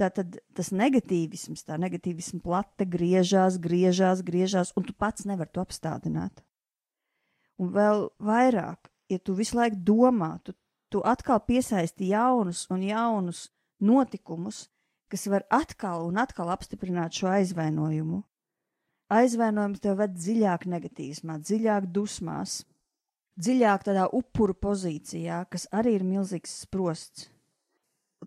Tā 0.00 0.08
tad 0.08 0.38
tas 0.56 0.70
negatīvisms, 0.72 1.66
tā 1.68 1.76
negatīvisma 1.76 2.40
plate 2.40 2.86
griežās, 2.88 3.58
griežās, 3.60 4.24
griežās, 4.24 4.72
un 4.76 4.88
tu 4.88 4.96
pats 4.96 5.26
nevari 5.28 5.52
to 5.52 5.60
apstādināt. 5.60 6.40
Un 7.60 7.68
vēl 7.74 8.08
vairāk, 8.16 8.88
ja 9.12 9.20
tu 9.20 9.36
visu 9.36 9.58
laiku 9.58 9.76
domā, 9.84 10.38
tu, 10.42 10.56
tu 10.88 11.04
atkal 11.04 11.42
piesaisti 11.44 12.08
jaunus 12.14 12.64
un 12.72 12.86
jaunus 12.88 13.50
notikumus, 13.84 14.64
kas 15.12 15.28
var 15.28 15.44
atkal 15.52 16.06
un 16.08 16.16
atkal 16.22 16.48
apstiprināt 16.54 17.12
šo 17.12 17.28
aizvainojumu. 17.36 18.22
Aizvainojums 19.12 19.82
tev 19.84 19.98
ved 20.00 20.14
dziļāk 20.16 20.64
negatīvumā, 20.72 21.36
dziļāk 21.44 21.88
dusmās, 21.92 22.62
dziļāk 23.36 23.84
tādā 23.88 24.06
upuru 24.16 24.54
pozīcijā, 24.56 25.42
kas 25.52 25.66
arī 25.72 25.98
ir 25.98 26.06
milzīgs 26.06 26.62
sprosts. 26.64 27.28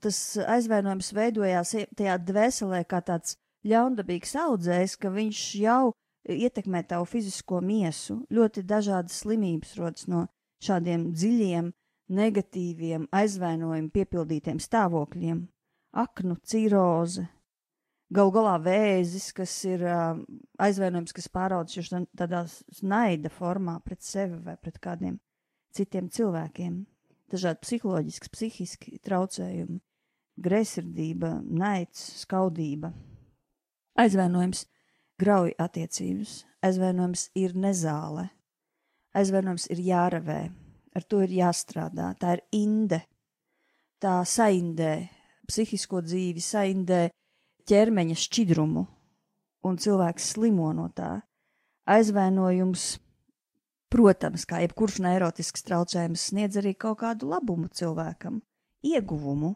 Tas 0.04 0.18
aizvainojums 0.44 1.13
veidojās 1.15 1.72
tajā 1.96 2.18
dvēselē 2.27 2.84
kā 2.89 3.00
tāds 3.01 3.38
ļaundabīgs 3.65 4.36
audzējs, 4.44 4.98
ka 5.00 5.10
viņš 5.13 5.44
jau 5.63 5.94
ietekmē 6.30 6.84
tavu 6.89 7.08
fizisko 7.10 7.62
miesu. 7.63 8.20
Ļoti 8.30 8.65
dažādas 8.68 9.22
slimības 9.24 9.75
rodas 9.80 10.10
no 10.12 10.25
šādiem 10.65 11.12
dziļiem, 11.15 11.72
negatīviem, 12.15 13.08
aizvainojumu 13.13 13.89
piepildītiem 13.94 14.60
stāvokļiem- 14.62 15.46
aknu, 16.06 16.38
ciroze, 16.44 17.25
gal 18.13 18.31
galā 18.33 18.55
vēzis, 18.62 19.31
kas 19.35 19.53
ir 19.67 19.85
uh, 19.85 20.17
aizvainojums, 20.62 21.13
kas 21.15 21.29
pāraudzis 21.31 21.91
tādā 22.17 22.43
naida 22.83 23.31
formā 23.33 23.79
pret 23.85 24.03
sevi 24.05 24.38
vai 24.45 24.57
pret 24.62 24.79
kādiem 24.83 25.17
citiem 25.75 26.09
cilvēkiem. 26.09 26.83
Dažādi 27.31 27.63
psiholoģiski, 27.63 28.29
psihiski 28.31 29.00
traucējumi, 29.03 29.79
greizsirdība, 30.38 31.39
naids, 31.41 32.03
skaudība. 32.21 32.91
Aizvainojums 33.97 34.65
grauj 35.19 35.55
attiecības. 35.57 36.43
Aizvainojums 36.65 37.29
ir 37.39 37.55
nezāle. 37.57 38.29
Aizvainojums 39.15 39.69
ir 39.71 39.81
jārevē, 39.88 40.39
ar 40.95 41.03
to 41.09 41.21
ir 41.24 41.33
jāstrādā. 41.39 42.12
Tā 42.19 42.38
ir 42.38 42.43
inde. 42.55 43.01
Tā 44.01 44.19
saindē 44.27 45.07
psihisko 45.47 46.01
dzīvi, 46.03 46.43
saindē 46.43 47.07
ķermeņa 47.69 48.17
šķidrumu, 48.19 48.86
un 49.65 49.79
cilvēks 49.81 50.31
slimo 50.36 50.72
no 50.77 50.88
tā. 50.93 51.19
Aizvainojums, 51.89 52.86
protams, 53.93 54.45
kā 54.50 54.62
jebkurš 54.63 55.00
neirotisks 55.05 55.65
traucējums, 55.67 56.29
sniedz 56.31 56.57
arī 56.62 56.74
kaut 56.77 57.00
kādu 57.03 57.29
labumu 57.29 57.69
cilvēkam, 57.69 58.41
ieguvumu. 58.86 59.55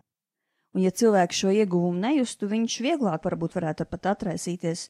Un, 0.76 0.84
ja 0.86 0.94
cilvēks 0.94 1.42
šo 1.42 1.54
ieguvumu 1.54 1.98
nejustu, 2.02 2.50
viņš 2.50 2.76
vieglāk 2.86 3.26
varbūt 3.26 3.58
varētu 3.58 3.88
pat 3.90 4.12
atraisīties 4.14 4.90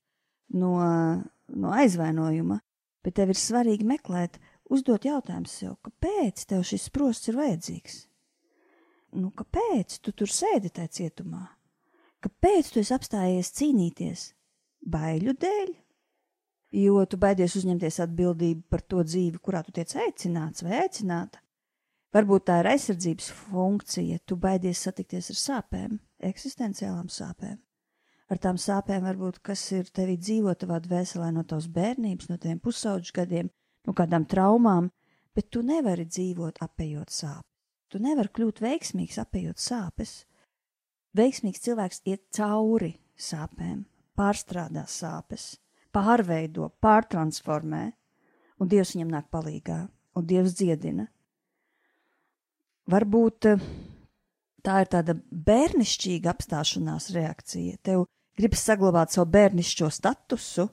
no, 0.59 0.75
no 1.47 1.75
aizvainojuma. 1.75 2.59
Bet 3.05 3.15
tev 3.15 3.31
ir 3.31 3.39
svarīgi 3.39 3.88
meklēt, 3.88 4.35
uzdot 4.67 5.07
jautājumu 5.07 5.47
sev, 5.47 5.77
kāpēc 5.88 6.43
tev 6.49 6.65
šis 6.67 6.89
sprosts 6.89 7.31
ir 7.31 7.39
vajadzīgs? 7.39 8.01
Nu, 9.15 9.31
kāpēc 9.31 10.01
tu 10.03 10.11
tur 10.11 10.29
sēdi 10.29 10.69
tajā 10.75 10.91
cietumā? 10.99 11.45
Kāpēc 12.23 12.73
tu 12.73 12.81
esi 12.81 12.95
apstājies 12.95 13.53
cīnīties? 13.55 14.25
Baiļu 14.91 15.35
dēļ? 15.39 15.69
Jo 16.79 17.05
tu 17.09 17.17
baidies 17.17 17.55
uzņemties 17.57 18.01
atbildību 18.05 18.67
par 18.69 18.83
to 18.85 19.03
dzīvi, 19.03 19.39
kurā 19.41 19.63
tu 19.65 19.73
tiec 19.75 19.95
aicināts 19.97 20.65
vai 20.65 20.83
aicināta. 20.83 21.41
Varbūt 22.13 22.45
tā 22.49 22.59
ir 22.61 22.69
aizsardzības 22.71 23.31
funkcija, 23.38 24.19
tu 24.25 24.38
baidies 24.41 24.81
satikties 24.85 25.29
ar 25.33 25.39
sāpēm, 25.39 25.97
eksistenciālām 26.29 27.09
sāpēm. 27.13 27.57
Ar 28.29 28.38
tām 28.38 28.59
sāpēm 28.61 29.05
varbūt, 29.05 29.39
kas 29.45 29.61
ir 29.73 29.89
tevī 29.93 30.15
dzīvo 30.21 30.53
tavā 30.57 30.77
dvēselē 30.83 31.31
no 31.33 31.43
tavas 31.49 31.69
bērnības, 31.73 32.29
no 32.29 32.38
tiem 32.41 32.59
pusauģu 32.61 33.13
gadiem, 33.15 33.49
no 33.88 33.95
kādām 33.97 34.25
traumām, 34.29 34.91
bet 35.33 35.49
tu 35.53 35.63
nevari 35.65 36.05
dzīvot 36.05 36.61
apējot 36.65 37.13
sāpes. 37.13 37.47
Tu 37.89 38.01
nevari 38.01 38.29
kļūt 38.29 38.61
veiksmīgs 38.61 39.17
apējot 39.23 39.61
sāpes. 39.61 40.11
Veiksmīgs 41.17 41.63
cilvēks 41.65 42.03
iet 42.05 42.25
cauri 42.35 42.93
sāpēm, 43.17 43.85
pārstrādā 44.17 44.85
sāpes, 44.87 45.55
pārveido, 45.95 46.69
pārtransformē, 46.81 47.85
un 48.59 48.69
Dievs 48.69 48.93
viņam 48.95 49.15
nāk 49.15 49.31
palīgā, 49.33 49.85
un 50.15 50.29
Dievs 50.29 50.57
dziedina– 50.59 51.09
Varbūt 52.89 53.45
eh, 53.51 53.65
tā 54.65 54.81
ir 54.81 54.89
tāda 54.89 55.13
bērnišķīga 55.29 56.31
apstāšanās 56.31 57.11
reakcija. 57.13 57.77
Tev 57.85 58.07
gribas 58.39 58.63
saglabāt 58.65 59.13
savu 59.13 59.29
bērnišķo 59.35 59.89
statusu, 59.93 60.65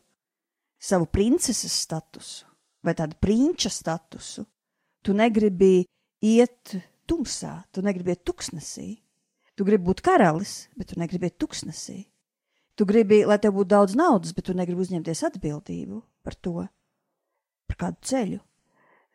savu 0.81 1.09
princeses 1.12 1.75
statusu 1.85 2.47
vai 2.87 2.95
tādu 2.97 3.19
prinča 3.21 3.73
statusu. 3.73 4.47
Tu 5.05 5.12
negribi 5.16 5.85
iet 6.25 6.76
tumsā, 7.07 7.59
tu 7.75 7.83
negribi 7.85 8.14
iet 8.14 8.23
tuksnesī. 8.26 8.95
Tu 9.57 9.65
gribi 9.65 9.89
būt 9.89 10.03
karalis, 10.05 10.67
bet 10.77 10.93
tu 10.93 11.01
negribi 11.01 11.31
iet 11.31 11.39
tuksnesī. 11.41 12.03
Tu 12.77 12.85
gribi, 12.85 13.23
lai 13.25 13.39
tev 13.41 13.55
būtu 13.57 13.73
daudz 13.73 13.97
naudas, 13.97 14.35
bet 14.37 14.49
tu 14.49 14.57
negribi 14.57 14.85
uzņemties 14.85 15.25
atbildību 15.31 16.03
par 16.27 16.37
to, 16.37 16.67
par 17.67 17.79
kādu 17.81 18.05
ceļu 18.05 18.43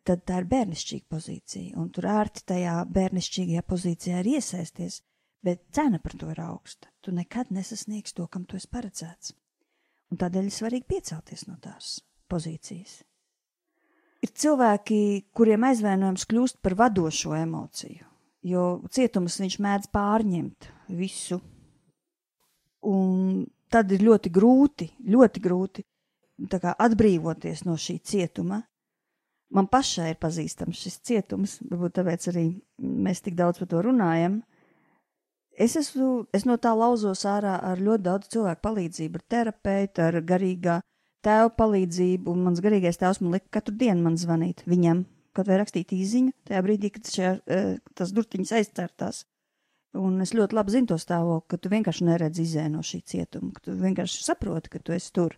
tad 0.07 0.23
tā 0.25 0.41
ir 0.41 0.47
bērnišķīga 0.49 1.07
pozīcija, 1.11 1.77
un 1.79 1.89
tur 1.93 2.07
ērti 2.09 2.45
tajā 2.51 2.75
bērnišķīgajā 2.93 3.63
pozīcijā 3.67 4.21
ir 4.21 4.31
iesaisties, 4.37 5.01
bet 5.45 5.63
cena 5.75 6.01
par 6.01 6.15
to 6.17 6.31
ir 6.33 6.41
augsta. 6.43 6.89
Tu 7.01 7.13
nekad 7.15 7.51
nesasniegsi 7.53 8.17
to, 8.17 8.27
kam 8.27 8.45
tu 8.45 8.57
esi 8.57 8.69
paredzēts. 8.71 9.35
Un 10.11 10.19
tādēļ 10.21 10.49
ir 10.49 10.55
svarīgi 10.55 10.89
piecelties 10.89 11.47
no 11.47 11.57
tās 11.61 11.99
pozīcijas. 12.31 13.01
Ir 14.21 14.33
cilvēki, 14.37 14.99
kuriem 15.33 15.63
aizvainojums 15.69 16.27
kļūst 16.29 16.59
par 16.61 16.75
vadošo 16.77 17.33
emociju, 17.37 18.05
jo 18.45 18.81
cietums 18.91 19.39
viņš 19.41 19.57
mēdz 19.61 19.89
pārņemt 19.93 20.69
visu. 20.97 21.39
Un 22.87 23.45
tad 23.71 23.91
ir 23.93 24.03
ļoti 24.05 24.31
grūti, 24.33 24.89
ļoti 25.05 25.43
grūti 25.43 25.85
atbrīvoties 26.49 27.65
no 27.67 27.77
šī 27.77 27.99
cietuma, 28.01 28.63
man 29.53 29.67
pašai 29.69 30.11
ir 30.13 30.19
pazīstams 30.21 30.79
šis 30.81 30.99
cietums, 31.05 31.59
varbūt 31.69 31.99
tāpēc 31.99 32.27
arī 32.31 32.45
mēs 32.81 33.21
tik 33.21 33.35
daudz 33.37 33.61
par 33.61 33.69
to 33.69 33.81
runājam. 33.85 34.41
Es, 35.51 35.75
esmu, 35.75 36.25
es 36.33 36.47
no 36.47 36.55
tā 36.57 36.71
lauzos 36.73 37.25
ārā 37.27 37.59
ar 37.61 37.77
ļoti 37.77 38.03
daudz 38.07 38.31
cilvēku 38.33 38.63
palīdzību, 38.65 39.19
ar 39.19 39.25
terapeitu, 39.29 40.01
ar 40.01 40.21
garīgā 40.25 40.79
tēva 41.21 41.51
palīdzību, 41.53 42.33
mans 42.33 42.61
garīgais 42.63 42.97
tēvs 42.97 43.21
man 43.21 43.35
lika 43.35 43.59
katru 43.59 43.75
dienu 43.77 44.07
man 44.07 44.17
zvanīt 44.17 44.63
viņam, 44.65 45.03
kaut 45.35 45.49
vai 45.49 45.59
rakstīt 45.61 45.93
īziņu, 45.95 46.33
tajā 46.49 46.61
brīdī, 46.65 46.93
kad 46.95 47.11
šajā, 47.11 47.33
eh, 47.47 47.75
tas 47.95 48.13
durtiņas 48.15 48.55
aizcērtās. 48.59 49.25
Un 49.99 50.21
es 50.23 50.31
ļoti 50.31 50.55
labi 50.55 50.71
zinu 50.71 50.87
to 50.87 50.97
stāvokli, 51.01 51.49
ka 51.51 51.57
tu 51.57 51.69
vienkārši 51.71 52.07
neredzi 52.07 52.45
izē 52.47 52.69
no 52.71 52.79
šī 52.79 53.01
cietuma, 53.03 53.51
ka 53.53 53.65
tu 53.65 53.75
vienkārši 53.75 54.23
saproti, 54.23 54.71
ka 54.71 54.79
tu 54.79 54.95
esi 54.95 55.11
tur, 55.11 55.35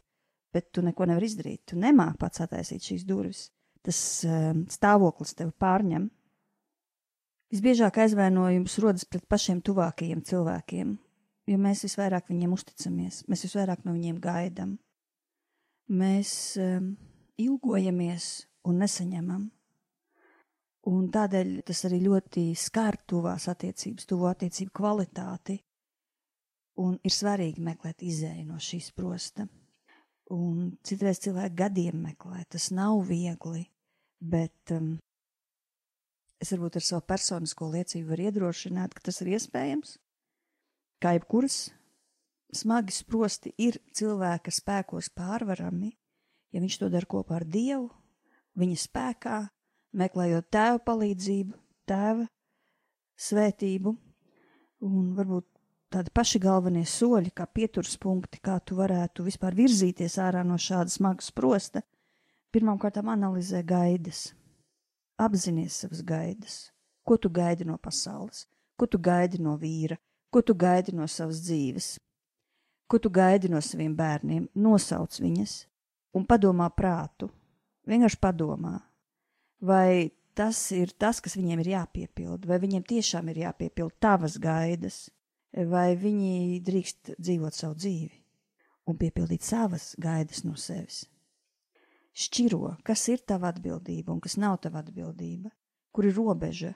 bet 0.53 0.71
tu 0.71 0.83
neko 0.85 1.09
nevari 1.09 1.25
izdarīt. 1.25 1.63
Tu 1.65 1.79
nemāki 1.81 2.21
pats 2.21 2.43
attaisīt 2.45 2.85
šīs 2.85 3.05
durvis 3.09 3.47
tas 3.83 3.99
ehm, 4.27 4.65
stāvoklis 4.71 5.35
tevi 5.37 5.53
pārņem. 5.59 6.07
Visbiežāk 7.53 7.99
aizvainojums 8.01 8.79
rodas 8.81 9.05
pret 9.05 9.25
pašiem 9.29 9.59
tuvākajiem 9.65 10.23
cilvēkiem, 10.25 10.95
jo 11.51 11.57
mēs 11.61 11.83
visvairāk 11.85 12.31
viņiem 12.31 12.55
uzticamies, 12.55 13.21
mēs 13.29 13.45
visvairāk 13.45 13.83
no 13.85 13.93
viņiem 13.93 14.17
gaidām. 14.23 14.77
Mēs 15.93 16.31
um, 16.57 16.93
ilgojamies 17.37 18.47
un 18.65 18.79
nesaņemam. 18.81 19.43
Un 20.91 21.05
tādēļ 21.11 21.61
tas 21.67 21.85
arī 21.87 22.01
ļoti 22.03 22.49
skar 22.59 22.97
tuvās 23.07 23.47
attiecības, 23.51 24.07
tuvo 24.09 24.27
attiecību 24.31 24.73
kvalitāti. 24.75 25.59
Un 26.83 26.97
ir 27.05 27.13
svarīgi 27.13 27.61
meklēt 27.63 28.03
izēju 28.03 28.47
no 28.49 28.57
šīs 28.59 28.89
prosta. 28.97 29.45
Un 30.33 30.73
citreiz 30.83 31.21
cilvēki 31.23 31.55
gadiem 31.55 32.01
meklē, 32.07 32.41
tas 32.49 32.71
nav 32.73 33.03
viegli 33.07 33.63
bet 34.23 34.71
um, 34.71 34.95
es 36.41 36.51
varbūt 36.53 36.79
ar 36.79 36.85
savu 36.85 37.03
personisko 37.07 37.69
liecību 37.73 38.13
varu 38.13 38.27
iedrošināt, 38.29 38.95
ka 38.95 39.03
tas 39.09 39.19
ir 39.23 39.33
iespējams. 39.35 39.97
Kā 41.03 41.15
jebkuras 41.17 41.65
smagi 42.55 42.95
sprosti 42.95 43.51
ir 43.59 43.79
cilvēka 43.95 44.53
spēkos 44.53 45.11
pārvarami, 45.17 45.91
ja 46.55 46.63
viņš 46.63 46.79
to 46.79 46.89
dara 46.93 47.09
kopā 47.09 47.41
ar 47.41 47.47
Dievu, 47.49 47.89
viņa 48.59 48.79
spēkā, 48.79 49.39
meklējot 49.97 50.49
tēva 50.53 50.79
palīdzību, 50.87 51.57
tēva 51.89 52.27
svētību, 53.19 53.95
un 54.89 55.09
varbūt 55.17 55.47
tādi 55.93 56.11
paši 56.13 56.41
galvenie 56.41 56.85
soļi, 56.89 57.31
kā 57.35 57.45
pieturas 57.45 57.95
punkti, 58.01 58.41
kā 58.41 58.57
tu 58.65 58.77
varētu 58.79 59.25
vispār 59.27 59.55
virzīties 59.55 60.17
ārā 60.21 60.41
no 60.47 60.57
šāda 60.57 60.89
smaga 60.91 61.23
sprosta, 61.23 61.83
Pirmkārt, 62.53 62.99
analizē 63.01 63.63
gaidas. 63.65 64.35
Apzinies 65.17 65.73
savas 65.73 66.03
gaidas. 66.05 66.69
Ko 67.01 67.17
tu 67.17 67.29
gaidi 67.29 67.65
no 67.65 67.79
pasaules? 67.81 68.45
Ko 68.77 68.85
tu 68.85 68.99
gaidi 69.01 69.39
no 69.41 69.55
vīra? 69.57 69.97
Ko 70.29 70.41
tu 70.45 70.53
gaidi 70.53 70.93
no 70.93 71.07
savas 71.09 71.41
dzīves? 71.41 71.97
Ko 72.85 72.99
tu 73.01 73.09
gaidi 73.09 73.49
no 73.49 73.57
saviem 73.61 73.95
bērniem? 73.97 74.45
Nosauc 74.53 75.17
viņas 75.17 75.55
un 76.13 76.27
padomā 76.29 76.69
prātu. 76.69 77.31
Vienkārši 77.89 78.21
padomā, 78.21 78.75
vai 79.63 80.11
tas 80.35 80.59
ir 80.75 80.91
tas, 80.99 81.21
kas 81.23 81.37
viņiem 81.37 81.61
ir 81.63 81.71
jāpiepilda, 81.75 82.49
vai 82.49 82.59
viņiem 82.63 82.83
tiešām 82.89 83.29
ir 83.31 83.43
jāpiepilda 83.45 83.95
tavas 84.01 84.37
gaidas, 84.41 85.07
vai 85.53 85.93
viņi 85.99 86.59
drīkst 86.65 87.15
dzīvot 87.19 87.55
savu 87.55 87.77
dzīvi 87.79 88.21
un 88.89 88.99
piepildīt 88.99 89.45
savas 89.45 89.93
gaidas 90.01 90.43
no 90.43 90.57
sevis? 90.59 91.03
Šķiro, 92.13 92.75
kas 92.85 93.07
ir 93.09 93.23
tava 93.25 93.49
atbildība 93.49 94.13
un 94.13 94.19
kas 94.21 94.35
nav 94.37 94.59
tava 94.61 94.83
atbildība, 94.83 95.49
kur 95.93 96.05
ir 96.05 96.13
robeža, 96.17 96.73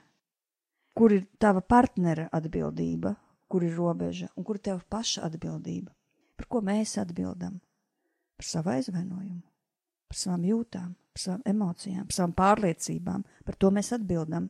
kur 0.98 1.14
ir 1.14 1.28
tava 1.38 1.62
partnera 1.62 2.30
atbildība, 2.34 3.14
kur 3.48 3.66
ir 3.66 3.76
robeža 3.78 4.32
un 4.36 4.46
kur 4.48 4.58
ir 4.58 4.66
teva 4.70 4.82
paša 4.90 5.28
atbildība. 5.28 5.94
Par 6.38 6.50
ko 6.50 6.62
mēs 6.62 6.98
atbildam? 7.02 7.60
Par 8.38 8.46
savu 8.46 8.74
aizvainojumu, 8.74 9.42
par 10.08 10.20
savām 10.20 10.46
jūtām, 10.48 10.94
par 11.14 11.24
savām 11.24 11.44
emocijām, 11.54 12.06
par 12.08 12.18
savām 12.18 12.36
pārliecībām. 12.38 13.26
Par 13.46 13.60
to 13.60 13.72
mēs 13.76 13.94
atbildam. 13.98 14.50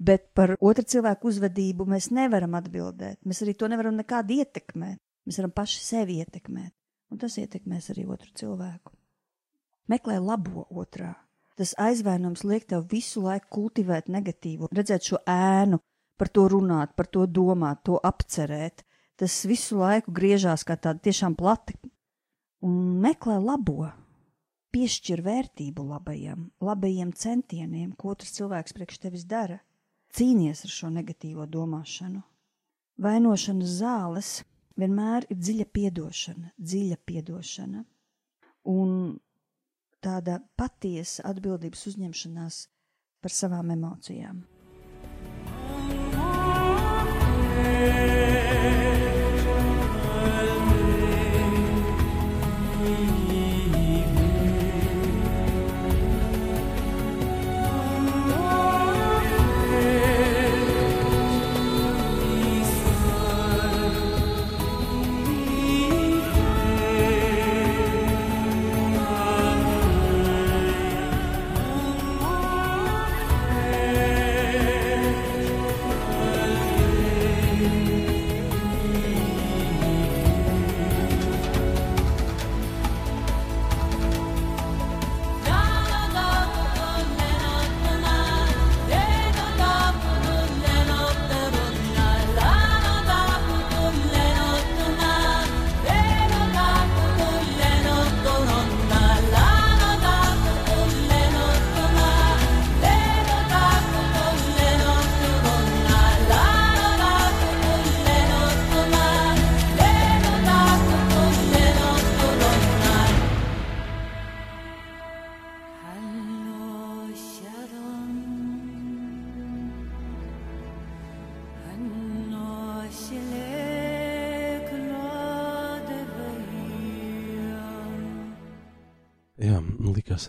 Bet 0.00 0.30
par 0.34 0.54
otru 0.56 0.86
cilvēku 0.88 1.28
uzvedību 1.28 1.84
mēs 1.88 2.08
nevaram 2.16 2.56
atbildēt. 2.56 3.20
Mēs 3.28 3.42
arī 3.44 3.56
to 3.58 3.68
nevaram 3.68 3.98
nekādi 4.00 4.40
ietekmēt. 4.40 5.00
Mēs 5.28 5.42
varam 5.42 5.52
paši 5.52 5.84
sevi 5.84 6.16
ietekmēt, 6.22 6.72
un 7.12 7.20
tas 7.20 7.36
ietekmēs 7.42 7.92
arī 7.92 8.06
otru 8.08 8.32
cilvēku 8.40 8.96
meklē 9.90 10.20
labo 10.22 10.66
otrā. 10.70 11.14
Tas 11.58 11.74
aizvainojums 11.82 12.44
liek 12.48 12.66
tev 12.70 12.86
visu 12.90 13.24
laiku 13.24 13.50
kultivēt 13.56 14.08
negatīvu, 14.12 14.70
redzēt 14.72 15.10
šo 15.10 15.20
ēnu, 15.28 15.80
par 16.20 16.30
to 16.32 16.46
runāt, 16.52 16.94
par 16.96 17.10
to 17.12 17.26
domāt, 17.26 17.82
to 17.88 17.98
apcerēt. 18.10 18.84
Tas 19.20 19.42
visu 19.48 19.80
laiku 19.80 20.14
griežās 20.16 20.64
kā 20.64 20.78
tāda 20.80 21.02
tiešām 21.04 21.36
plati 21.36 21.76
un 22.64 23.00
meklē 23.02 23.36
labo. 23.42 23.90
Piešķir 24.80 25.20
vērtību 25.20 25.82
labajam, 25.84 26.46
labajiem 26.64 27.10
centieniem, 27.12 27.90
ko 28.00 28.14
otrs 28.14 28.30
cilvēks 28.38 28.72
priekš 28.72 28.96
tevis 29.02 29.26
dara. 29.28 29.58
Cīnies 30.16 30.62
ar 30.64 30.72
šo 30.72 30.88
negatīvo 30.94 31.44
domāšanu. 31.44 32.22
Vainošanas 33.04 33.74
zāles 33.82 34.30
vienmēr 34.80 35.26
ir 35.28 35.36
dziļa 35.36 35.66
piedošana, 35.76 36.52
dziļa 36.56 36.96
piedošana. 37.10 37.84
Un 38.72 38.94
tāda 40.00 40.38
patiesa 40.56 41.28
atbildības 41.28 41.84
uzņemšanās 41.92 42.62
par 43.20 43.36
savām 43.36 43.76
emocijām. 43.76 44.40
Yeah. 47.80 48.99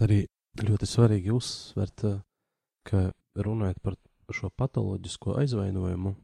Arī 0.02 0.26
ļoti 0.60 0.88
svarīgi 0.88 1.32
uzsvert, 1.34 2.04
eh, 2.06 2.20
ka 2.88 3.12
runājot 3.36 3.80
par 3.82 3.96
šo 4.32 4.50
patoloģisko 4.50 5.36
aizvainojumu, 5.42 6.16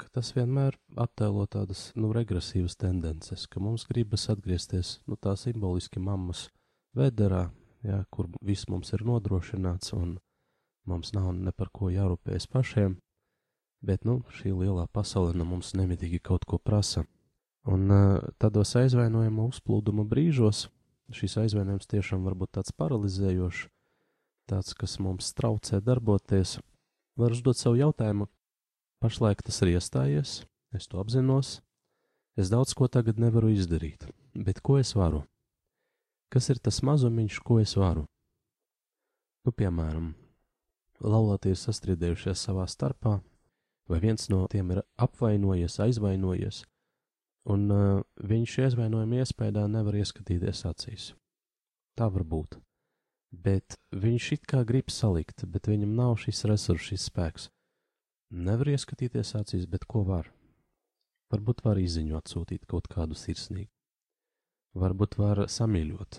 ka 0.00 0.08
tas 0.12 0.32
vienmēr 0.36 0.76
attēlo 0.96 1.46
tādas 1.46 1.92
nu, 1.96 2.12
regresīvas 2.12 2.76
tendences, 2.76 3.46
ka 3.46 3.60
mums 3.60 3.86
gribas 3.88 4.28
atgriezties 4.28 4.98
nu, 5.06 5.16
tā 5.16 5.36
simboliski 5.38 6.02
mammas 6.02 6.48
vederā, 6.96 7.50
jā, 7.82 8.04
kur 8.10 8.28
viss 8.42 8.68
mums 8.68 8.92
ir 8.92 9.04
nodrošināts 9.06 9.94
un 9.96 10.18
mums 10.86 11.14
nav 11.14 11.32
ne 11.34 11.52
par 11.52 11.70
ko 11.72 11.90
jārūpējas 11.92 12.46
pašiem, 12.52 12.98
bet 13.84 14.04
nu, 14.04 14.22
šī 14.36 14.52
lielā 14.52 14.86
pasaule 14.92 15.34
no 15.36 15.46
mums 15.48 15.72
nemitīgi 15.74 16.20
kaut 16.20 16.44
ko 16.44 16.58
prasa. 16.58 17.04
Un 17.64 17.88
uh, 17.88 18.20
tādos 18.36 18.74
aizvainojuma 18.76 19.46
uzplūduma 19.48 20.04
brīžos 20.04 20.66
šis 21.12 21.36
aizvainojums 21.42 21.90
tiešām 21.90 22.24
var 22.24 22.36
būt 22.38 22.54
tāds 22.56 22.72
paralizējošs, 22.78 23.66
tāds, 24.48 24.72
kas 24.78 24.96
mums 25.02 25.32
traucē 25.36 25.80
darboties. 25.84 26.58
Var 27.20 27.34
uzdot 27.34 27.58
savu 27.58 27.78
jautājumu, 27.78 28.26
pašlaik 29.04 29.44
tas 29.44 29.60
ir 29.62 29.74
iestājies, 29.76 30.32
es 30.74 30.88
to 30.90 30.98
apzinos, 31.02 31.60
es 32.36 32.50
daudz 32.50 32.74
ko 32.74 32.88
tagad 32.88 33.20
nevaru 33.22 33.52
izdarīt, 33.54 34.08
bet 34.34 34.60
ko 34.64 34.80
es 34.80 34.94
varu? 34.98 35.22
Kas 36.32 36.50
ir 36.50 36.58
tas 36.58 36.80
mazumiņš, 36.82 37.38
ko 37.46 37.60
es 37.62 37.76
varu? 37.78 38.08
Nu, 39.44 39.52
piemēram, 39.52 40.14
laulātie 41.04 41.52
ir 41.52 41.60
sastrīdējušies 41.60 42.46
savā 42.48 42.64
starpā, 42.66 43.18
vai 43.86 44.00
viens 44.02 44.30
no 44.32 44.46
tiem 44.50 44.72
ir 44.74 44.80
apvainojies, 44.96 45.76
aizvainojies, 45.84 46.64
un 47.50 47.66
uh, 47.70 48.02
viņš 48.24 48.58
iesvainojuma 48.66 49.20
iespējā 49.22 49.66
nevar 49.70 49.98
ieskatīties 50.00 50.64
acīs. 50.70 51.10
Tā 51.98 52.08
var 52.10 52.24
būt. 52.24 52.58
Bet 53.34 53.76
viņš 53.90 54.30
it 54.36 54.46
kā 54.50 54.62
grib 54.66 54.90
salikt, 54.94 55.44
bet 55.50 55.68
viņam 55.68 55.94
nav 55.98 56.16
šis 56.22 56.44
resurs, 56.50 56.88
šis 56.90 57.08
spēks. 57.10 57.48
Nevar 58.30 58.70
ieskatīties 58.72 59.34
acīs, 59.38 59.66
bet 59.70 59.86
ko 59.90 60.04
var? 60.06 60.30
Varbūt 61.34 61.64
var 61.66 61.80
izziņu 61.82 62.16
atsūtīt 62.18 62.66
kaut 62.70 62.88
kādu 62.90 63.16
sirsnīgu. 63.18 63.70
Varbūt 64.74 65.18
var 65.18 65.44
samīļot, 65.50 66.18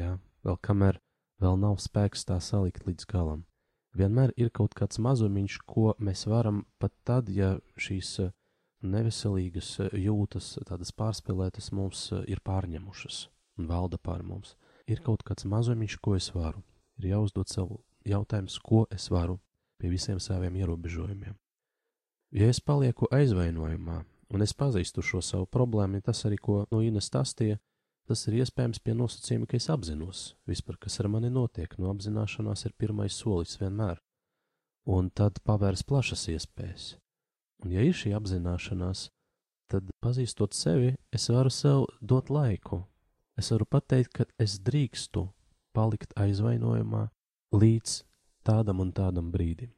jā, 0.00 0.14
vēl 0.44 0.56
kamēr 0.64 1.00
vēl 1.42 1.58
nav 1.60 1.76
spēks 1.84 2.24
tā 2.28 2.38
salikt 2.40 2.86
līdz 2.88 3.04
galam. 3.10 3.44
Vienmēr 3.94 4.32
ir 4.40 4.48
kaut 4.50 4.72
kāds 4.74 4.98
mazumiņš, 4.98 5.58
ko 5.68 5.92
mēs 6.00 6.24
varam 6.26 6.64
pat 6.80 6.94
tad, 7.04 7.28
ja 7.28 7.58
šīs 7.76 8.14
uh, 8.24 8.32
neveselīgas 8.84 9.70
eh, 9.84 9.96
jūtas, 10.04 10.54
tādas 10.68 10.92
pārspīlētas 10.96 11.72
mums 11.76 12.06
eh, 12.12 12.24
ir 12.30 12.42
pārņemušas 12.44 13.24
un 13.58 13.68
valda 13.70 13.98
pār 13.98 14.24
mums. 14.26 14.54
Ir 14.90 15.00
kaut 15.04 15.24
kāds 15.24 15.46
mazumiņš, 15.48 15.98
ko 16.04 16.16
es 16.18 16.30
varu. 16.34 16.62
Ir 17.00 17.14
jāuzdod 17.14 17.50
sev 17.50 17.70
jautājums, 18.06 18.58
ko 18.60 18.84
es 18.92 19.08
varu 19.10 19.38
pie 19.80 19.90
visiem 19.92 20.20
saviem 20.20 20.56
ierobežojumiem. 20.60 21.36
Ja 22.34 22.48
es 22.50 22.60
palieku 22.60 23.08
aizvainojumā, 23.14 24.00
un 24.34 24.42
es 24.42 24.54
pazīstu 24.58 25.02
šo 25.06 25.20
savu 25.22 25.46
problēmu, 25.46 26.02
tas 26.02 26.24
arī, 26.26 26.38
ko 26.42 26.64
no 26.70 26.80
Ines 26.82 27.08
stāstīja, 27.10 27.60
tas 28.08 28.26
ir 28.28 28.40
iespējams 28.42 28.82
pie 28.82 28.96
nosacījuma, 28.98 29.46
ka 29.48 29.56
es 29.56 29.70
apzinos 29.70 30.24
vispār, 30.50 30.78
kas 30.82 30.98
ar 31.00 31.08
mani 31.12 31.30
notiek. 31.32 31.78
No 31.78 31.92
apzināšanās 31.94 32.66
ir 32.66 32.76
pirmais 32.78 33.16
solis 33.16 33.56
vienmēr, 33.60 34.02
un 34.90 35.10
tad 35.14 35.40
pavērs 35.46 35.86
plašas 35.86 36.26
iespējas. 36.34 36.94
Un, 37.64 37.72
ja 37.72 37.80
ir 37.80 37.96
šī 37.96 38.12
apzināšanās, 38.12 39.06
tad, 39.72 39.88
pazīstot 40.04 40.52
sevi, 40.52 40.92
es 41.16 41.30
varu 41.32 41.50
sev 41.50 41.86
dot 42.04 42.28
laiku. 42.28 42.82
Es 43.40 43.48
varu 43.50 43.64
pateikt, 43.64 44.12
ka 44.12 44.26
es 44.38 44.58
drīkstu 44.60 45.24
palikt 45.74 46.12
aizvainojumā 46.20 47.06
līdz 47.56 48.02
tādam 48.44 48.82
un 48.84 48.92
tādam 48.92 49.32
brīdim. 49.32 49.72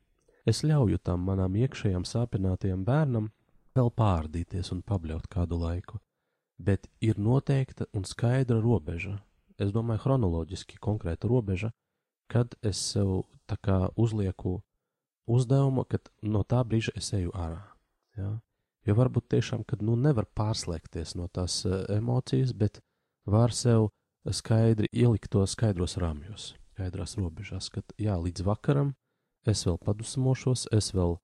Es 0.46 0.64
ļauju 0.66 0.99
tam 1.03 1.22
manam 1.27 1.55
iekšējam 1.59 2.05
sāpinātajam 2.07 2.83
bērnam 2.87 3.31
vēl 3.79 3.92
pārdīties 3.94 4.72
un 4.75 4.83
pabļaut 4.83 5.31
kādu 5.31 5.61
laiku, 5.62 6.01
bet 6.59 6.90
ir 7.01 7.18
noteikta 7.22 7.87
un 7.94 8.05
skaidra 8.05 8.59
robeža. 8.61 9.20
Es 9.62 9.70
domāju, 9.72 10.03
chronoloģiski 10.05 10.83
konkrēta 10.83 11.31
robeža, 11.31 11.70
kad 12.29 12.59
es 12.66 12.83
sev 12.92 13.25
tā 13.46 13.57
kā 13.62 13.79
uzlieku 13.94 14.59
uzdevumu, 15.31 15.87
ka 15.87 16.03
no 16.22 16.42
tā 16.42 16.66
brīža 16.66 16.99
es 16.99 17.14
eju 17.14 17.33
ārā. 17.35 17.76
Ja? 18.16 18.37
Jo 18.87 18.94
varbūt 18.94 19.29
tiešām, 19.35 19.64
kad 19.66 19.83
nu 19.83 19.96
nevar 19.98 20.29
pārslēgties 20.38 21.16
no 21.18 21.26
tās 21.29 21.59
uh, 21.66 21.83
emocijas, 21.90 22.52
bet 22.55 22.81
var 23.26 23.55
sev 23.55 23.90
skaidri 24.31 24.88
ielikt 24.92 25.31
to 25.35 25.42
skaidros 25.46 25.96
rāmjos, 25.98 26.55
skaidrās 26.74 27.16
robežās, 27.18 27.68
ka 27.70 27.83
jā, 27.98 28.14
līdz 28.18 28.46
vakaram 28.46 28.94
es 29.46 29.64
vēl 29.66 29.79
padusmošos, 29.83 30.68
es 30.74 30.92
vēl 30.94 31.18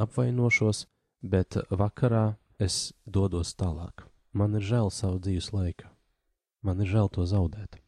apvainošos, 0.00 0.84
bet 1.24 1.56
vakarā 1.70 2.36
es 2.60 2.92
dodos 3.04 3.54
tālāk. 3.56 4.04
Man 4.32 4.54
ir 4.60 4.64
žēl 4.64 4.92
savu 4.92 5.20
dzīves 5.24 5.50
laika, 5.56 5.88
man 6.62 6.84
ir 6.84 6.92
žēl 6.92 7.08
to 7.12 7.24
zaudēt. 7.28 7.80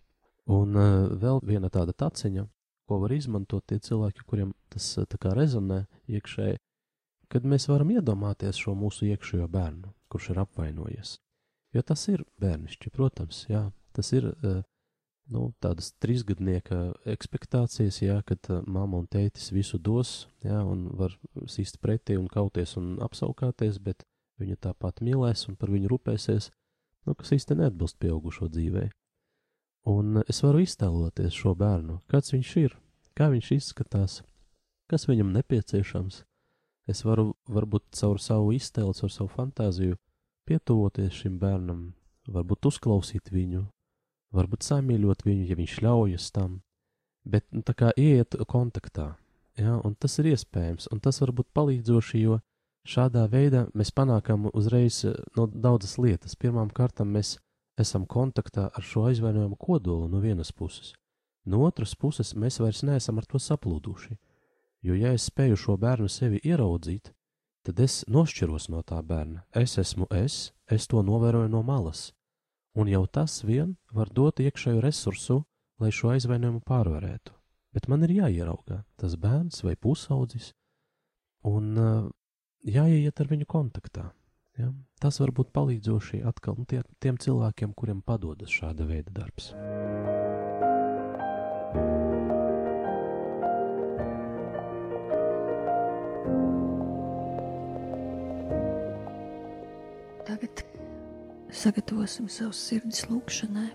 Un 0.51 0.75
uh, 0.75 1.13
vēl 1.13 1.45
viena 1.47 1.69
tāda 1.71 1.93
taciņa, 1.93 2.49
ko 2.89 2.99
var 3.05 3.13
izmantot 3.15 3.69
tie 3.69 3.79
cilvēki, 3.79 4.25
kuriem 4.27 4.57
tas 4.73 4.97
kā 5.21 5.37
rezonē 5.37 5.85
iekšēji, 6.09 6.59
kad 7.31 7.47
mēs 7.47 7.69
varam 7.71 7.93
iedomāties 7.95 8.59
šo 8.59 8.75
mūsu 8.79 9.07
iekšējo 9.13 9.47
bērnu, 9.51 9.93
kurš 10.11 10.33
ir 10.33 10.43
apvainojies. 10.43 11.17
Jo 11.75 11.83
tas 11.87 12.03
ir 12.11 12.25
bērnišķi, 12.43 12.91
protams, 12.91 13.45
jā, 13.51 13.69
tas 13.95 14.11
ir 14.17 14.27
eh, 14.33 14.63
nu, 15.31 15.45
tādas 15.63 15.93
trīsgadnieka 16.03 16.81
expectācijas, 17.13 18.01
jā, 18.03 18.19
kad 18.27 18.51
eh, 18.51 18.63
mamma 18.67 18.99
un 18.99 19.07
tētis 19.11 19.53
visu 19.55 19.79
dos, 19.79 20.27
jā, 20.43 20.59
un 20.67 20.89
var 20.99 21.15
sīst 21.47 21.79
pretī 21.83 22.19
un 22.19 22.27
kauties 22.31 22.75
un 22.81 22.97
apsaukāties, 23.07 23.79
bet 23.79 24.03
viņu 24.43 24.59
tāpat 24.67 25.03
mīlēs 25.05 25.47
un 25.51 25.59
par 25.61 25.71
viņu 25.71 25.93
rūpēsies, 25.93 26.51
nu, 27.07 27.15
kas 27.15 27.37
īsti 27.37 27.61
neatbilst 27.61 28.01
pieaugušo 28.03 28.51
dzīvei. 28.51 28.89
Un 29.91 30.25
es 30.29 30.43
varu 30.45 30.65
iztēloties 30.65 31.37
šo 31.37 31.55
bērnu, 31.57 32.01
kāds 32.11 32.35
viņš 32.35 32.51
ir, 32.61 32.75
kā 33.17 33.31
viņš 33.33 33.53
izskatās, 33.57 34.19
kas 34.91 35.07
viņam 35.09 35.31
nepieciešams. 35.39 36.25
Es 36.91 37.05
varu 37.07 37.35
varbūt 37.47 37.93
caur 38.01 38.19
savu 38.19 38.51
iztēli, 38.57 38.97
caur 38.99 39.13
savu 39.13 39.31
fantāziju 39.31 39.99
pietuvoties 40.49 41.15
šim 41.15 41.39
bērnam, 41.39 41.93
varbūt 42.27 42.67
uzklausīt 42.71 43.31
viņu, 43.31 43.65
varbūt 44.35 44.67
samīļot 44.67 45.25
viņu, 45.27 45.47
ja 45.51 45.59
viņš 45.59 45.77
ļaujas 45.87 46.31
tam, 46.35 46.61
bet 47.25 47.47
nu, 47.55 47.63
tā 47.63 47.77
kā 47.79 47.93
ieiet 47.97 48.35
kontaktā, 48.51 49.13
ja, 49.61 49.77
un 49.79 49.95
tas 49.95 50.19
ir 50.19 50.33
iespējams, 50.33 50.89
un 50.91 51.03
tas 51.05 51.21
var 51.23 51.35
būt 51.37 51.51
palīdzoši, 51.55 52.23
jo 52.25 52.41
šādā 52.89 53.27
veidā 53.31 53.67
mēs 53.77 53.93
panākam 53.95 54.49
uzreiz 54.53 55.05
eh, 55.05 55.15
no 55.37 55.47
daudzas 55.47 55.99
lietas. 56.01 56.37
Pirmām 56.37 56.73
kārtām 56.75 57.13
mēs 57.15 57.37
esam 57.81 58.07
kontaktā 58.07 58.69
ar 58.75 58.85
šo 58.85 59.07
aizvainojumu 59.11 59.59
kodolu 59.61 60.09
no 60.09 60.21
vienas 60.21 60.53
puses. 60.53 60.95
No 61.47 61.63
otras 61.65 61.95
puses, 61.97 62.35
mēs 62.37 62.61
vairs 62.61 62.83
neesam 62.85 63.19
ar 63.19 63.27
to 63.27 63.41
saplūduši. 63.41 64.17
Jo, 64.83 64.95
ja 64.97 65.13
es 65.13 65.29
spēju 65.29 65.59
šo 65.61 65.77
bērnu 65.81 66.09
sevi 66.09 66.41
ieraudzīt, 66.45 67.13
tad 67.67 67.81
es 67.85 68.01
nošķiros 68.09 68.71
no 68.73 68.81
tā 68.87 69.03
bērna. 69.05 69.45
Es 69.53 69.77
esmu 69.79 70.09
es, 70.15 70.53
es 70.71 70.89
to 70.89 71.03
novēroju 71.05 71.51
no 71.53 71.61
malas. 71.63 72.11
Un 72.79 72.89
jau 72.89 73.05
tas 73.07 73.43
vien 73.45 73.75
var 73.93 74.09
dot 74.15 74.41
iekšēju 74.41 74.81
resursu, 74.81 75.43
lai 75.81 75.91
šo 75.93 76.15
aizvainojumu 76.15 76.63
pārvarētu. 76.65 77.35
Bet 77.75 77.89
man 77.89 78.07
ir 78.07 78.15
jāieraugā 78.17 78.81
tas 78.99 79.19
bērns 79.21 79.61
vai 79.67 79.77
pusaudzis, 79.77 80.53
un 81.47 81.77
uh, 81.77 82.09
jāiet 82.65 83.21
ar 83.21 83.31
viņu 83.31 83.49
kontaktā. 83.51 84.11
Ja? 84.59 84.73
Tas 85.01 85.21
var 85.23 85.33
būt 85.37 85.53
palīdzoši 85.57 86.25
atkal 86.29 86.59
nu, 86.59 86.67
tie, 86.69 86.83
tiem 87.01 87.21
cilvēkiem, 87.21 87.77
kuriem 87.77 88.03
padodas 88.05 88.53
šāda 88.53 88.89
veida 88.89 89.13
darbs. 89.23 89.53
Sagatavosim 101.55 102.29
savus 102.31 102.61
sirdis 102.69 103.07
lūgšanai 103.11 103.69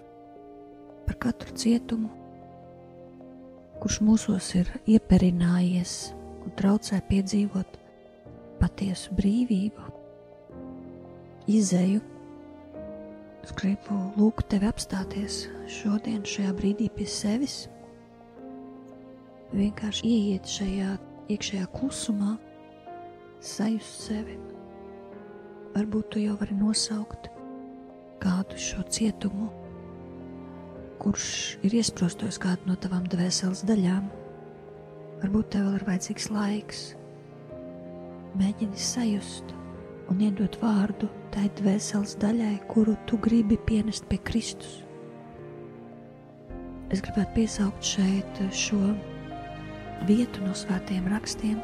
par 1.06 1.18
katru 1.22 1.54
cietumu, 1.60 2.10
kurš 3.82 4.00
mūsos 4.06 4.48
ir 4.58 4.72
ieperinājies 4.90 5.96
un 6.46 6.54
traucē 6.60 7.02
piedzīvot 7.10 7.78
patiesu 8.62 9.16
brīvību, 9.18 9.90
izēju. 11.52 12.02
Es 13.46 13.54
gribu 13.54 14.00
lūgt 14.18 14.50
tevi 14.54 14.66
apstāties 14.72 15.44
šodien, 15.70 16.24
šajā 16.26 16.56
brīdī 16.58 16.90
pie 16.96 17.06
sevis. 17.10 17.66
Vienkārši 19.54 20.10
ieiet 20.10 20.50
šajā 20.50 20.96
iekšējā 21.36 21.70
klusumā, 21.76 22.34
sajust 23.46 24.08
sevi. 24.08 24.40
Varbūt 25.76 26.14
tu 26.16 26.24
jau 26.24 26.40
vari 26.40 26.58
nosaukt 26.58 27.30
kādu 28.26 28.58
šo 28.58 28.84
cietumu, 28.90 29.52
kurš 31.02 31.28
ir 31.66 31.76
iesprostojis 31.78 32.40
kādu 32.42 32.72
no 32.72 32.78
tavām 32.82 33.06
dvēseles 33.12 33.62
daļām. 33.70 34.08
Varbūt 35.22 35.52
tev 35.54 35.68
vēl 35.68 35.78
ir 35.78 35.86
vajadzīgs 35.88 36.32
laiks, 36.34 36.80
mēģini 38.40 38.82
sajust 38.82 39.54
un 40.12 40.24
iedot 40.26 40.58
vārdu 40.62 41.10
tai 41.34 41.48
dvēseles 41.60 42.16
daļai, 42.22 42.56
kuru 42.72 42.96
tu 43.10 43.20
gribi 43.22 43.58
pienest 43.68 44.08
pie 44.10 44.20
Kristus. 44.26 44.82
Es 46.94 47.02
gribētu 47.02 47.34
piesaukt 47.38 47.86
šeit 47.86 48.42
šo 48.54 48.82
vietu 50.10 50.44
no 50.46 50.54
svētiem 50.58 51.08
rakstiem, 51.14 51.62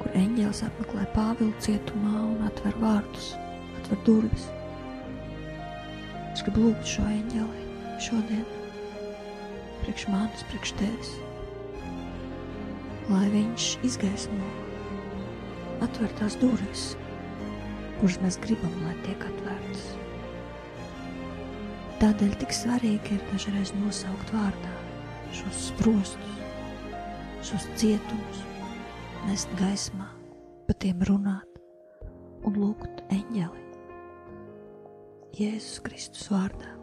kur 0.00 0.18
eņģēlis 0.18 0.64
apmeklē 0.68 1.06
Pāvilu 1.16 1.52
cietumā 1.64 2.16
un 2.30 2.42
atver 2.48 2.76
vārdus, 2.82 3.32
atver 3.80 4.04
durvis. 4.08 4.50
Es 6.32 6.40
gribu 6.46 6.68
lūgt 6.68 6.88
šo 6.88 7.04
eņģeli 7.04 7.62
šodien, 8.02 8.44
priekš 9.82 10.08
manis, 10.10 10.42
priekš 10.50 10.72
tevis, 10.80 11.10
lai 13.12 13.26
viņš 13.30 13.66
izgaismo 13.86 14.50
atvērtās 15.84 16.38
durvis, 16.40 16.92
kuras 18.00 18.18
mēs 18.24 18.38
gribam, 18.42 18.74
lai 18.86 18.94
tiek 19.06 19.26
atvērtas. 19.28 19.84
Tādēļ 22.02 22.36
tik 22.40 22.54
svarīgi 22.56 23.18
ir 23.18 23.26
dažreiz 23.30 23.74
nosaukt 23.78 24.32
vārdā 24.34 24.72
šos 25.36 25.66
sprostus, 25.68 26.38
šos 27.46 27.68
cietumus, 27.78 28.42
nest 29.28 29.52
gaismā, 29.60 30.08
pa 30.66 30.78
tiem 30.82 31.04
runāt 31.08 31.60
un 32.42 32.58
lūgt 32.58 33.04
eņģeli. 33.14 33.71
Jēzus 35.32 35.78
Kristus 35.80 36.26
vārdā. 36.28 36.74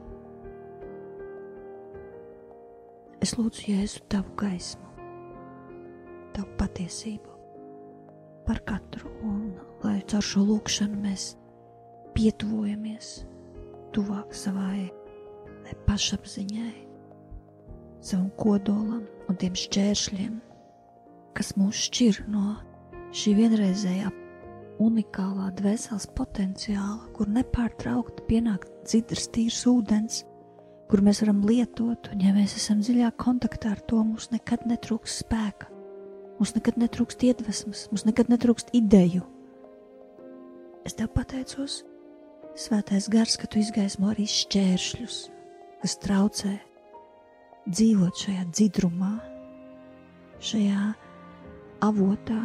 Es 3.22 3.36
lūdzu 3.38 3.68
Jēzu 3.68 4.00
tavu 4.10 4.32
gaismu, 4.40 4.88
tavu 6.34 6.48
patiesību, 6.58 7.36
par 8.48 8.62
katru, 8.66 9.12
un 9.22 9.52
lai 9.84 10.00
caur 10.10 10.26
šo 10.26 10.48
lūkšanu 10.48 10.98
mēs 11.04 11.28
pietuvojamies 12.16 13.12
tuvāk 13.94 14.34
savai 14.34 14.88
pašapziņai, 15.86 16.74
savam 18.02 18.32
kodolam 18.42 19.06
un 19.30 19.38
tiem 19.38 19.54
šķēršļiem, 19.62 20.42
kas 21.38 21.54
mūs 21.60 21.86
šķir 21.86 22.24
no 22.34 22.56
šī 23.14 23.36
vienreizējā 23.44 24.10
unikālā 24.80 25.50
dvēseles 25.60 26.08
potenciāla, 26.18 27.10
kur 27.16 27.32
nepārtraukti 27.32 28.28
pienāk 28.30 28.68
dzidrs, 28.84 29.28
tīrs 29.36 29.64
ūdens, 29.70 30.22
kur 30.90 31.04
mēs 31.06 31.24
varam 31.26 31.44
lietot, 31.46 32.12
un 32.14 32.24
ja 32.24 32.32
mēs 32.36 32.56
esam 32.58 32.80
dziļā 32.86 33.12
kontaktā 33.20 33.76
ar 33.76 33.84
to, 33.90 34.00
mums 34.04 34.32
nekad 34.34 34.66
netrūks 34.70 35.20
spēka 35.24 35.76
Mums 36.40 36.54
nekad 36.56 36.78
netrūkst 36.80 37.24
iedvesmas, 37.28 37.82
mums 37.92 38.06
nekad 38.08 38.30
netrūkst 38.32 38.70
ideju. 38.78 39.26
Es 40.88 40.96
tev 40.96 41.12
pateicos, 41.12 41.82
Svētais 42.60 43.10
Gars, 43.12 43.36
ka 43.40 43.48
tu 43.48 43.60
izgaismo 43.60 44.08
arī 44.14 44.24
šķēršļus, 44.28 45.18
kas 45.84 45.98
traucē 46.00 46.54
dzīvot 47.68 48.24
šajā 48.24 48.46
dzidrumā, 48.56 49.12
šajā 50.40 50.88
avotā, 51.86 52.40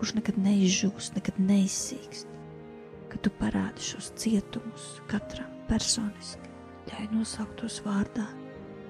kurš 0.00 0.14
nekad 0.16 0.38
neizžūs, 0.40 1.10
nekad 1.12 1.36
neizsīkst. 1.44 2.30
Ka 3.12 3.18
tu 3.20 3.32
parādi 3.36 3.84
šos 3.84 4.12
cietumus 4.16 4.94
katram 5.10 5.50
personiski, 5.68 6.48
ļauj 6.88 7.08
nosaukt 7.12 7.58
tos 7.60 7.80
vārdā, 7.84 8.24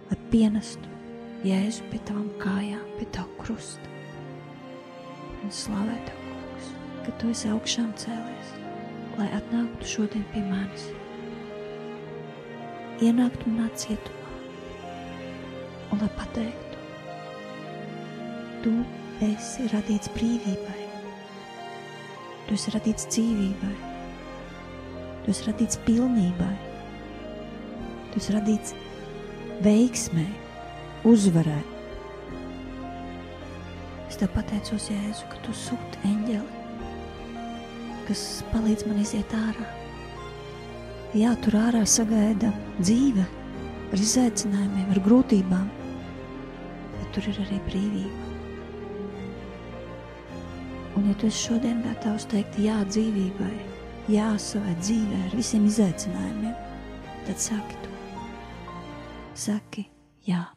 lai 0.07 0.18
pienestu 0.31 0.99
Jēzu 1.40 1.87
pie 1.88 1.99
tavām 2.05 2.29
kājām, 2.38 2.83
pie 2.99 3.07
tavu 3.16 3.33
krusta 3.40 3.90
un 5.40 5.53
slavē 5.57 5.96
Tev, 6.05 6.18
Kungs, 6.29 6.66
ka 7.07 7.14
Tu 7.18 7.31
esi 7.33 7.49
augšām 7.51 7.90
cēlies, 7.99 8.51
lai 9.16 9.29
atnāktu 9.38 9.88
šodien 9.88 10.27
pie 10.35 10.42
manis, 10.46 10.85
ienāktu 13.01 13.51
manā 13.51 13.70
cietumā 13.81 14.35
un 15.90 16.05
lai 16.05 16.11
pateiktu, 16.20 16.85
Tu 18.61 18.75
esi 19.33 19.66
radīts 19.73 20.12
brīvībai, 20.14 20.79
Tu 22.50 22.58
esi 22.58 22.74
radīts 22.74 23.06
dzīvībai, 23.14 23.74
Tu 25.24 25.30
esi 25.30 25.46
radīts 25.46 25.78
pilnībai, 25.86 26.54
Tu 28.10 28.18
esi 28.18 28.34
radīts 28.34 28.74
veiksmē, 29.62 30.26
uzvarai 31.06 31.60
tev 34.20 34.32
pateicos, 34.36 34.90
Jēzu, 34.92 35.28
ka 35.32 35.38
tu 35.46 35.52
sūti 35.56 36.00
eņģeli, 36.04 36.58
kas 38.08 38.24
palīdz 38.50 38.84
man 38.90 39.00
iziet 39.00 39.32
ārā. 39.36 39.68
Jā, 41.16 41.32
tur 41.40 41.56
ārā 41.62 41.80
sagaida 41.88 42.52
dzīve 42.82 43.24
ar 43.90 44.04
izaicinājumiem, 44.04 44.90
ar 44.92 45.00
grūtībām, 45.06 45.68
bet 46.98 47.14
tur 47.16 47.30
ir 47.32 47.40
arī 47.46 47.62
brīvība. 47.70 48.19
Un, 50.98 51.09
ja 51.09 51.14
tu 51.18 51.29
esi 51.31 51.46
šodien 51.46 51.83
gatavs 51.87 52.26
teikt 52.31 52.59
jā 52.59 52.81
dzīvībai, 52.88 53.53
jā 54.11 54.31
savai 54.42 54.74
dzīvē 54.83 55.24
ar 55.29 55.37
visiem 55.38 55.66
izaicinājumiem, 55.70 56.57
tad 57.29 57.44
saki 57.48 57.83
to. 57.85 57.92
Saki 59.38 59.87
jā 60.26 60.48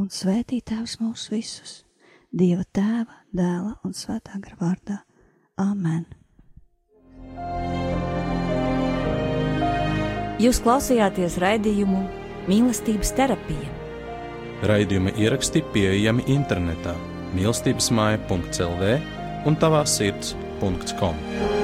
un 0.00 0.10
svētī 0.12 0.60
Tēvs 0.64 0.98
mūs 1.00 1.26
visus, 1.32 1.80
Dieva 2.32 2.64
Tēva, 2.74 3.22
Dēla 3.32 3.76
un 3.86 3.96
Svētā 3.96 4.38
gara 4.42 4.58
vārdā. 4.60 4.98
Āmen! 5.56 6.04
Jūs 10.42 10.60
klausījāties 10.60 11.38
raidījumu 11.40 12.04
Mīlestības 12.46 13.14
terapija. 13.16 13.72
Raidījuma 14.68 15.16
ieraksti 15.16 15.64
pieejami 15.72 16.28
internetā 16.32 16.94
mīlestības 17.36 17.92
māja.clv 17.94 18.96
un 19.46 19.60
tavā 19.60 19.84
sirds.com. 19.88 21.55